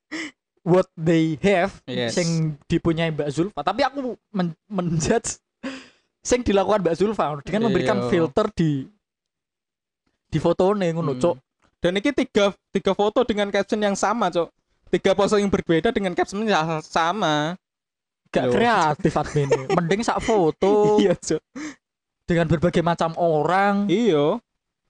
what 0.66 0.90
they 0.94 1.38
have 1.38 1.78
Yes. 1.86 2.14
sing 2.14 2.58
dipunyai 2.66 3.10
Mbak 3.10 3.30
Zulfa, 3.30 3.62
tapi 3.62 3.82
aku 3.82 4.18
men 4.30 4.50
menjudge 4.66 5.38
sing 6.20 6.42
dilakukan 6.42 6.82
Mbak 6.82 6.96
Zulfa 6.96 7.38
dengan 7.42 7.66
memberikan 7.66 8.02
Iya. 8.02 8.08
filter 8.08 8.46
di 8.52 8.86
di 10.26 10.38
fotonya 10.38 10.90
ngono, 10.90 11.12
Hmm. 11.12 11.20
Cok. 11.20 11.36
dan 11.78 11.92
iki 11.94 12.10
tiga 12.10 12.50
tiga 12.70 12.92
foto 12.92 13.22
dengan 13.22 13.50
caption 13.50 13.76
yang 13.76 13.92
sama 13.92 14.26
cok 14.26 14.48
tiga 14.88 15.12
pose 15.12 15.36
yang 15.36 15.50
berbeda 15.50 15.90
dengan 15.90 16.14
caption 16.14 16.42
yang 16.42 16.80
sama 16.80 17.54
Gak 18.30 18.48
Loh. 18.48 18.54
kreatif 18.54 19.12
admin. 19.12 19.44
Mending 19.76 20.00
sak 20.00 20.18
foto 20.18 20.96
iya 20.98 21.12
cok 21.12 21.42
dengan 22.24 22.46
berbagai 22.48 22.80
macam 22.80 23.12
orang. 23.14 23.86
iya 23.86 24.40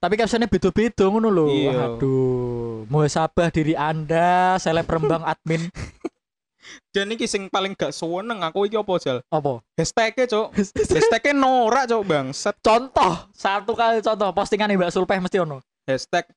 Tapi 0.02 0.18
captionnya 0.18 0.50
beda-beda 0.50 1.06
ngono 1.06 1.30
lho. 1.30 1.46
Iya. 1.46 1.94
Aduh, 1.94 2.82
muhasabah 2.90 3.48
diri 3.48 3.78
Anda, 3.78 4.58
seleb 4.58 4.90
rembang 4.90 5.22
admin 5.22 5.70
dan 6.94 7.10
iki 7.10 7.26
sing 7.26 7.48
paling 7.48 7.74
gak 7.74 7.90
seneng 7.90 8.38
aku 8.38 8.64
iki 8.64 8.78
apa 8.78 8.92
jal 8.96 9.18
apa? 9.28 9.60
hashtagnya 9.74 10.30
cok 10.30 10.46
hashtagnya 10.94 11.32
norak 11.34 11.90
cok 11.90 12.02
bangsat 12.06 12.54
Contoh, 12.60 13.28
satu 13.34 13.72
kali 13.74 13.98
contoh 13.98 14.30
postingan 14.30 14.70
Mbak 14.70 14.92
Sulpeh 14.92 15.18
mesti 15.18 15.42
ono. 15.42 15.58
hashtag 15.84 16.28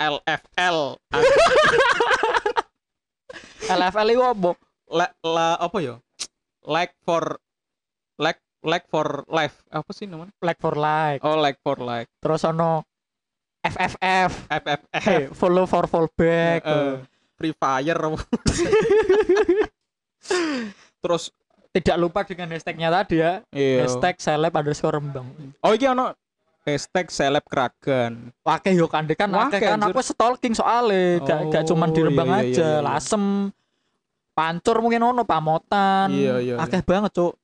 LFL 0.00 0.96
LFL 3.68 4.08
itu 4.14 4.22
apa? 4.22 4.50
la, 4.88 5.06
la- 5.20 5.58
apa 5.60 5.78
ya 5.78 5.94
like 6.64 6.96
for 7.04 7.36
like 8.16 8.40
like 8.64 8.86
for 8.88 9.22
life 9.28 9.62
apa 9.68 9.90
sih 9.92 10.08
namanya 10.08 10.32
Like 10.40 10.58
for 10.58 10.74
like. 10.74 11.20
oh 11.22 11.36
like 11.36 11.60
for 11.60 11.76
like 11.76 12.08
Terus 12.18 12.42
ono 12.44 12.86
FFF. 13.64 14.30
FFF 14.46 15.04
Eh, 15.08 15.24
follow 15.32 15.64
for 15.64 15.88
fallback. 15.88 16.60
Eh, 16.60 16.94
Free 17.34 17.52
Fire 17.52 17.98
terus 21.00 21.32
Tidak 21.68 21.98
lupa 21.98 22.22
dengan 22.22 22.46
hashtagnya 22.48 22.86
tadi 22.88 23.18
ya. 23.18 23.42
iya 23.50 23.82
Hashtag 23.82 24.14
seleb 24.16 24.54
underscore 24.54 24.94
rembang. 24.94 25.26
oh 25.58 25.74
iki 25.74 25.84
ono 25.84 26.14
hashtag 26.62 27.10
seleb 27.10 27.42
keragan 27.44 28.30
Wake 28.40 28.70
yo 28.70 28.86
kande 28.86 29.12
kan 29.12 29.26
Wake, 29.28 29.58
kan 29.58 29.82
aku 29.82 29.98
stalking 29.98 30.54
soalnya 30.54 31.18
gak 31.20 31.40
gak 31.50 31.62
Oh, 31.66 31.74
cuman 31.74 31.90
di 31.90 32.00
Rembang 32.00 32.30
iya, 32.30 32.38
iya, 32.38 32.46
aja, 32.46 32.62
iya, 32.62 32.70
iya. 32.70 32.80
lasem 32.80 33.22
pancur 34.34 34.76
mungkin 34.80 34.98
ono 35.04 35.22
pamotan. 35.22 36.10
Iya, 36.10 36.34
iya, 36.38 36.54
Akeh 36.58 36.82
banget, 36.82 37.10
Cuk. 37.12 37.38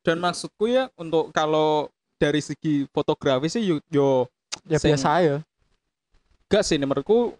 dan 0.00 0.16
maksudku 0.18 0.64
ya 0.66 0.88
untuk 0.94 1.28
kalau 1.30 1.86
dari 2.16 2.40
segi 2.40 2.88
fotografi 2.88 3.46
sih 3.46 3.60
yo, 3.62 3.76
yo 3.86 4.24
Ya 4.64 4.78
Sing- 4.78 4.94
biasa 4.94 5.10
ya. 5.20 5.36
gak 6.46 6.62
sih 6.62 6.76
menurutku 6.76 7.32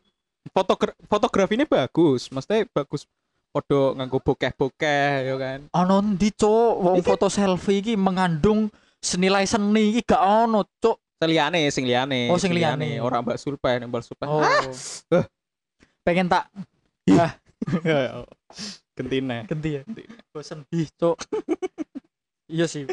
fotogra 0.51 0.97
fotografinya 1.05 1.65
bagus 1.65 2.27
maksudnya 2.29 2.65
bagus 2.69 3.05
podo 3.53 3.93
nganggo 3.93 4.17
bokeh-bokeh 4.19 5.29
ya 5.29 5.37
kan 5.37 5.61
Ono 5.77 5.97
ndi, 6.03 6.33
Cuk? 6.33 6.73
Wong 6.81 6.97
Iki- 6.99 7.09
foto 7.13 7.29
selfie 7.29 7.79
iki 7.79 7.95
mengandung 7.95 8.73
senilai 8.97 9.45
seni 9.45 9.93
iki 9.93 10.09
gak 10.09 10.23
ono, 10.25 10.65
Cuk. 10.81 10.97
Seliane, 11.21 11.71
sing 11.71 11.85
liyane. 11.85 12.33
Oh, 12.33 12.41
sing 12.41 12.51
liyane. 12.51 12.99
Orang 12.99 13.23
Mbak 13.23 13.39
Sulpen, 13.39 13.87
Mbak 13.87 14.03
Sulpen. 14.03 14.27
Oh. 14.27 14.43
Eh. 14.43 15.23
Pengen 16.03 16.27
tak 16.27 16.51
Gentine. 18.97 19.47
ganti 19.47 19.69
ya. 19.77 19.83
Bosen 20.33 20.65
ih, 20.73 20.89
Cuk. 20.99 21.17
iya 22.53 22.67
sih. 22.67 22.85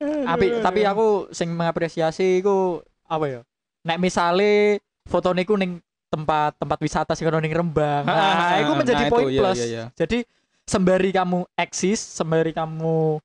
Tapi 0.00 0.60
tapi 0.60 0.80
aku 0.84 1.28
sing 1.30 1.52
mengapresiasi 1.52 2.40
iku 2.40 2.80
apa 3.10 3.26
ya? 3.26 3.40
Nek 3.82 3.98
misale 3.98 4.78
foto 5.10 5.34
niku 5.34 5.58
ning 5.58 5.82
tempat 6.10 6.54
tempat 6.58 6.78
wisata 6.78 7.12
sing 7.18 7.26
ning 7.26 7.54
Rembang. 7.54 8.06
Nah, 8.06 8.58
itu 8.62 8.72
menjadi 8.74 9.04
Nah, 9.06 9.10
poin 9.10 9.26
iya, 9.26 9.40
plus. 9.42 9.58
iya, 9.58 9.66
iya. 9.66 9.84
Jadi 9.98 10.18
sembari 10.66 11.10
kamu 11.10 11.46
eksis, 11.58 11.98
sembari 11.98 12.54
kamu 12.54 13.18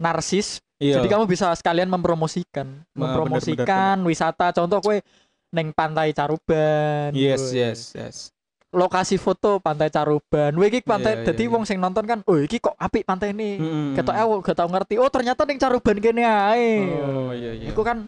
narsis, 0.00 0.60
Iya. 0.78 1.02
jadi 1.02 1.08
kamu 1.18 1.24
bisa 1.26 1.50
sekalian 1.58 1.90
mempromosikan, 1.90 2.64
Nah, 2.64 2.96
mempromosikan 2.96 3.98
wisata. 4.06 4.54
Contoh 4.54 4.78
kue 4.80 5.02
neng 5.50 5.72
Pantai 5.72 6.12
Caruban. 6.12 7.10
Yes, 7.16 7.50
Weh. 7.50 7.64
yes, 7.64 7.80
yes. 7.96 8.16
Lokasi 8.68 9.16
foto 9.16 9.56
Pantai 9.64 9.88
Caruban. 9.88 10.52
Wih, 10.54 10.68
iki 10.68 10.84
pantai. 10.84 11.24
Iya, 11.24 11.32
Jadi 11.32 11.48
iya, 11.48 11.52
wong 11.56 11.64
sing 11.64 11.80
nonton 11.80 12.04
kan, 12.04 12.20
oh 12.28 12.36
iki 12.36 12.60
kok 12.60 12.76
apik 12.76 13.08
pantai 13.08 13.32
ini. 13.32 13.56
Mm-mm. 13.56 13.96
Ketok 13.96 14.12
aku 14.12 14.32
gak 14.44 14.56
tau 14.60 14.68
ngerti. 14.68 14.94
Oh 15.00 15.08
ternyata 15.08 15.48
neng 15.48 15.56
Caruban 15.56 15.96
kene 15.98 16.22
ae. 16.28 16.84
Oh, 17.00 17.32
iya, 17.32 17.56
iya. 17.56 17.72
Iku 17.72 17.80
kan 17.80 18.06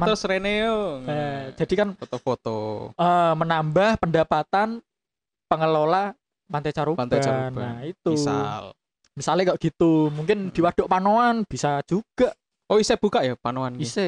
Rene 0.00 0.52
yo. 0.62 0.76
eh, 1.04 1.52
jadi 1.58 1.74
kan 1.84 1.88
foto-foto. 1.98 2.56
eh, 2.96 3.32
menambah 3.36 4.00
pendapatan 4.00 4.80
pengelola 5.50 6.16
Pantai 6.52 6.72
Caruban. 6.72 7.08
Pantai 7.08 7.20
Caruban. 7.24 7.60
Nah, 7.64 7.80
itu. 7.84 8.12
Misal. 8.12 8.76
Misalnya 9.12 9.52
kok 9.52 9.60
gitu, 9.60 10.08
mungkin 10.12 10.48
di 10.52 10.60
Waduk 10.60 10.88
Panoan 10.88 11.44
bisa 11.48 11.80
juga. 11.84 12.32
Oh, 12.68 12.80
bisa 12.80 12.96
buka 12.96 13.20
ya 13.20 13.36
panoan? 13.36 13.76
Bisa. 13.76 14.00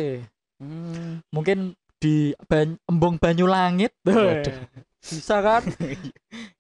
Hmm. 0.57 1.21
Mungkin 1.29 1.77
di 2.01 2.33
ban 2.49 2.77
Embung 2.89 3.21
Banyu 3.21 3.45
Langit. 3.45 3.93
Waduh. 4.05 4.57
bisa 5.05 5.37
kan? 5.45 5.63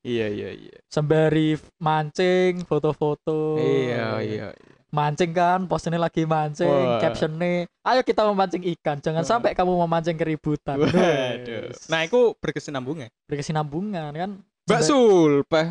Iya, 0.04 0.28
iya, 0.28 0.50
iya. 0.52 0.76
Sembari 0.92 1.56
mancing, 1.80 2.68
foto-foto. 2.68 3.56
Iya, 3.56 4.20
iya. 4.20 4.48
Mancing 4.94 5.34
kan, 5.34 5.66
postinnya 5.66 5.98
lagi 5.98 6.22
mancing, 6.22 6.70
Wah. 6.70 7.02
captionnya, 7.02 7.66
ayo 7.66 8.00
kita 8.06 8.22
memancing 8.30 8.62
ikan, 8.78 9.02
jangan 9.02 9.26
Wah. 9.26 9.30
sampai 9.34 9.50
kamu 9.50 9.74
memancing 9.74 10.14
keributan. 10.14 10.78
Waduh. 10.78 11.74
Nah, 11.90 12.00
itu 12.06 12.38
berkesinambungan. 12.38 13.10
berkesinambungan 13.26 14.14
kan. 14.14 14.30
Mbak 14.70 14.80
Sulpeh. 14.86 15.66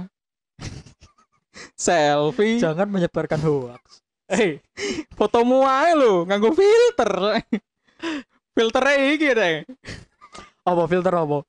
Selfie. 1.80 2.60
Jangan 2.60 2.90
menyebarkan 2.90 3.40
hoax. 3.42 4.04
Eh, 4.28 4.64
fotomu 5.14 5.68
ae 5.68 5.94
lho 5.94 6.26
nganggo 6.26 6.56
filter. 6.56 7.44
Filter 8.54 8.84
iki 9.14 9.30
deh. 9.36 9.56
apa 10.64 10.84
filter 10.88 11.14
apa? 11.14 11.44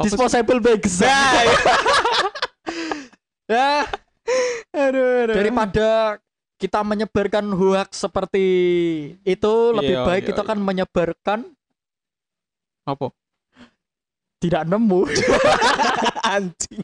Disposable 0.00 0.60
bags. 0.64 1.04
Nah, 1.04 1.42
iya. 1.44 1.56
ya, 3.52 3.72
aduh, 4.72 5.28
aduh. 5.28 5.36
daripada 5.36 6.16
kita 6.62 6.86
menyebarkan 6.86 7.50
hoax 7.50 8.06
seperti 8.06 8.44
itu 9.26 9.52
lebih 9.74 9.98
Iya, 9.98 10.06
baik 10.06 10.22
iya, 10.22 10.28
kita 10.30 10.42
kan 10.46 10.58
menyebarkan 10.62 11.38
apa? 12.86 13.10
tidak 14.38 14.62
nemu 14.66 15.06
Anjing. 16.34 16.82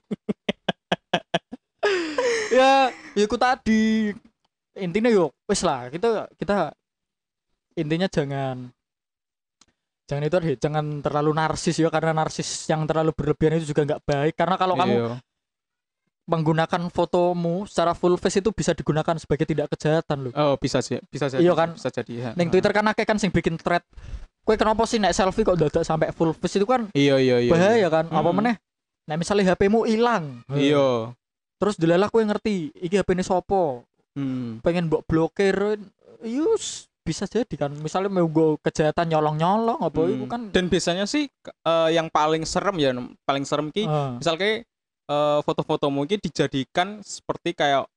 ya 2.51 2.91
itu 3.15 3.35
tadi 3.35 4.11
intinya 4.79 5.11
yuk 5.11 5.35
wes 5.47 5.63
lah 5.67 5.91
kita 5.91 6.31
kita 6.39 6.71
intinya 7.75 8.07
jangan 8.07 8.71
jangan 10.07 10.23
itu 10.25 10.37
jangan 10.57 10.85
terlalu 11.03 11.31
narsis 11.35 11.77
ya 11.77 11.91
karena 11.91 12.15
narsis 12.15 12.47
yang 12.71 12.87
terlalu 12.87 13.11
berlebihan 13.13 13.59
itu 13.59 13.75
juga 13.75 13.85
nggak 13.85 14.03
baik 14.07 14.35
karena 14.35 14.55
kalau 14.55 14.75
kamu 14.75 14.95
Iya. 14.95 15.09
Menggunakan 16.29 16.87
fotomu 16.89 17.65
secara 17.65 17.91
full 17.91 18.15
face 18.15 18.39
itu 18.39 18.53
bisa 18.53 18.71
digunakan 18.71 19.17
sebagai 19.17 19.43
tidak 19.45 19.73
kejahatan 19.73 20.29
loh 20.29 20.33
Oh, 20.33 20.55
bisa 20.55 20.79
sih, 20.79 21.01
bisa 21.07 21.27
jadi. 21.27 21.41
Iya 21.41 21.53
kan? 21.55 21.73
Bisa 21.73 21.89
jadi. 21.91 22.13
ya. 22.13 22.31
Neng 22.37 22.49
Twitter 22.49 22.69
kan 22.71 22.85
akeh 22.87 23.03
kan 23.03 23.17
sing 23.17 23.31
bikin 23.31 23.57
thread. 23.57 23.81
Kue 24.41 24.55
kenapa 24.55 24.85
sih 24.85 24.97
nek 24.97 25.11
selfie 25.11 25.43
kok 25.43 25.57
dadak 25.57 25.83
sampai 25.83 26.09
full 26.11 26.33
face 26.33 26.57
itu 26.57 26.65
kan 26.65 26.93
Iya, 26.93 27.17
iya, 27.17 27.37
iya. 27.39 27.49
bahaya 27.49 27.89
kan? 27.89 28.07
Apa 28.09 28.29
Mm. 28.29 28.37
meneh? 28.37 28.55
Nek 29.05 29.17
misalnya 29.19 29.45
HP-mu 29.51 29.83
hilang. 29.83 30.45
Iya. 30.49 31.17
Terus 31.57 31.75
dilalah 31.75 32.07
kue 32.07 32.21
ngerti 32.23 32.71
iki 32.75 32.95
HP 32.95 33.09
ini 33.11 33.23
sopo. 33.23 33.89
Hmm. 34.13 34.61
Pengen 34.61 34.87
mbok 34.87 35.05
blokir. 35.05 35.57
Yus 36.23 36.87
bisa 37.01 37.25
jadi 37.25 37.55
kan. 37.59 37.73
Misalnya 37.75 38.11
mau 38.11 38.27
go 38.27 38.57
kejahatan 38.59 39.09
nyolong-nyolong 39.09 39.81
apa 39.81 39.97
Hmm. 39.99 40.13
itu 40.13 40.25
kan 40.27 40.41
Dan 40.51 40.67
biasanya 40.67 41.05
sih 41.05 41.25
eh, 41.65 41.89
yang 41.91 42.09
paling 42.09 42.45
serem 42.45 42.77
ya, 42.77 42.93
paling 43.23 43.43
serem 43.43 43.69
ki 43.69 43.85
Ah. 43.85 44.17
misal 44.17 44.37
kayak 45.09 45.17
eh, 45.17 45.39
foto-fotomu 45.43 46.05
ki 46.05 46.21
dijadikan 46.21 47.01
seperti 47.01 47.57
kayak 47.57 47.89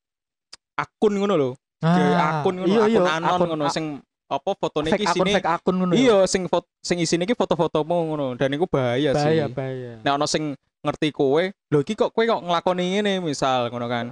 akun 0.72 1.12
ngono 1.20 1.34
loh. 1.36 1.54
Ah, 1.84 2.40
akun 2.40 2.62
ngono, 2.62 2.72
iya, 2.72 2.82
iya, 2.88 3.00
akun 3.02 3.12
anon 3.12 3.28
akun- 3.36 3.48
ngono 3.52 3.64
sing 3.68 3.86
apa 4.32 4.50
fotone 4.56 4.88
iki 4.88 5.04
akun 5.04 5.16
sini 5.20 5.32
fake 5.36 5.50
akun 5.50 5.74
ngono 5.76 5.92
ya. 5.92 6.00
Iya, 6.00 6.18
sing 6.24 6.42
foto 6.48 6.68
sing 6.80 6.96
isine 7.04 7.28
iki 7.28 7.36
foto-fotomu 7.36 7.96
ngono 8.08 8.26
dan 8.40 8.48
iku 8.56 8.64
bahaya, 8.64 9.12
bahaya 9.12 9.44
sih. 9.46 9.52
bahaya. 9.52 9.92
Nek 10.00 10.12
ono 10.16 10.26
sing 10.26 10.56
ngerti 10.82 11.08
kowe, 11.12 11.42
lho 11.52 11.78
iki 11.84 11.92
kok 11.94 12.10
kowe 12.16 12.24
kok 12.24 12.40
nglakoni 12.42 12.96
ngene 12.96 13.20
misal 13.20 13.68
ngono 13.68 13.86
kan. 13.92 14.06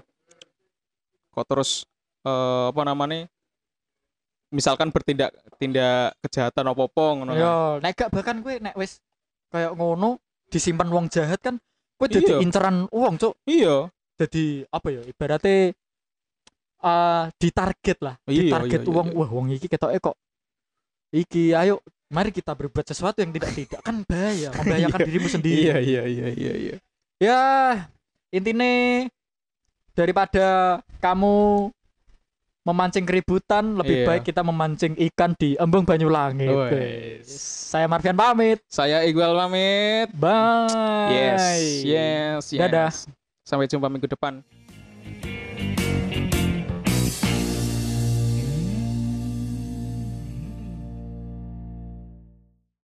Kok 1.33 1.45
terus 1.49 1.89
eh 2.27 2.65
apa 2.69 2.83
namanya? 2.85 3.25
Misalkan 4.51 4.91
bertindak 4.91 5.31
tindak 5.63 6.19
kejahatan 6.27 6.69
apa-apa 6.69 7.05
ngono 7.23 7.33
kan. 7.33 7.81
Nek 7.81 7.93
gak 7.97 8.11
bahkan 8.13 8.43
kue 8.45 8.59
nek 8.61 8.75
wis 8.77 8.99
kayak 9.49 9.73
ngono 9.79 10.19
disimpan 10.51 10.91
uang 10.91 11.07
jahat 11.07 11.39
kan 11.39 11.63
Iya. 12.07 12.15
jadi 12.23 12.33
inceran 12.41 12.77
uang 12.89 13.15
cuk 13.19 13.35
Iya. 13.45 13.91
jadi 14.17 14.45
apa 14.71 14.89
ya 14.89 15.01
ibaratnya 15.05 15.59
eh 16.81 17.25
ditarget 17.37 17.99
lah 18.01 18.15
Iya, 18.25 18.41
ditarget 18.49 18.81
iya, 18.81 18.87
iya, 18.89 18.95
uang 18.97 19.09
iya. 19.13 19.19
wah 19.21 19.29
uang 19.29 19.47
iki 19.53 19.67
ketoknya 19.69 20.01
kok 20.01 20.17
iki 21.13 21.53
ayo 21.53 21.85
mari 22.09 22.33
kita 22.33 22.57
berbuat 22.57 22.87
sesuatu 22.87 23.21
yang 23.21 23.31
tidak 23.31 23.53
tidak 23.53 23.81
kan 23.85 24.01
bahaya 24.09 24.49
membahayakan 24.57 24.99
Iya. 24.99 25.07
dirimu 25.07 25.29
sendiri 25.29 25.61
Iya, 25.61 25.77
iya, 25.79 26.03
iya, 26.09 26.27
iya, 26.33 26.53
iya. 26.57 26.77
ya 27.21 27.41
intinya 28.33 29.05
daripada 29.93 30.79
kamu 31.03 31.69
memancing 32.61 33.05
keributan 33.05 33.73
lebih 33.73 34.05
Iya. 34.05 34.07
baik 34.07 34.23
kita 34.23 34.45
memancing 34.45 34.93
ikan 35.11 35.33
di 35.33 35.57
embung 35.57 35.83
Banyulangit 35.83 36.53
Wes. 36.53 37.25
saya 37.67 37.89
Marvian 37.89 38.13
pamit 38.13 38.61
Saya 38.69 39.01
Iqbal 39.03 39.33
pamit. 39.35 40.09
bye 40.13 41.09
Yes, 41.09 41.43
yes, 41.83 42.43
yes. 42.53 42.61
Dadah. 42.61 42.91
Sampai 43.43 43.67
jumpa 43.67 43.89
minggu 43.89 44.07
depan. 44.07 44.45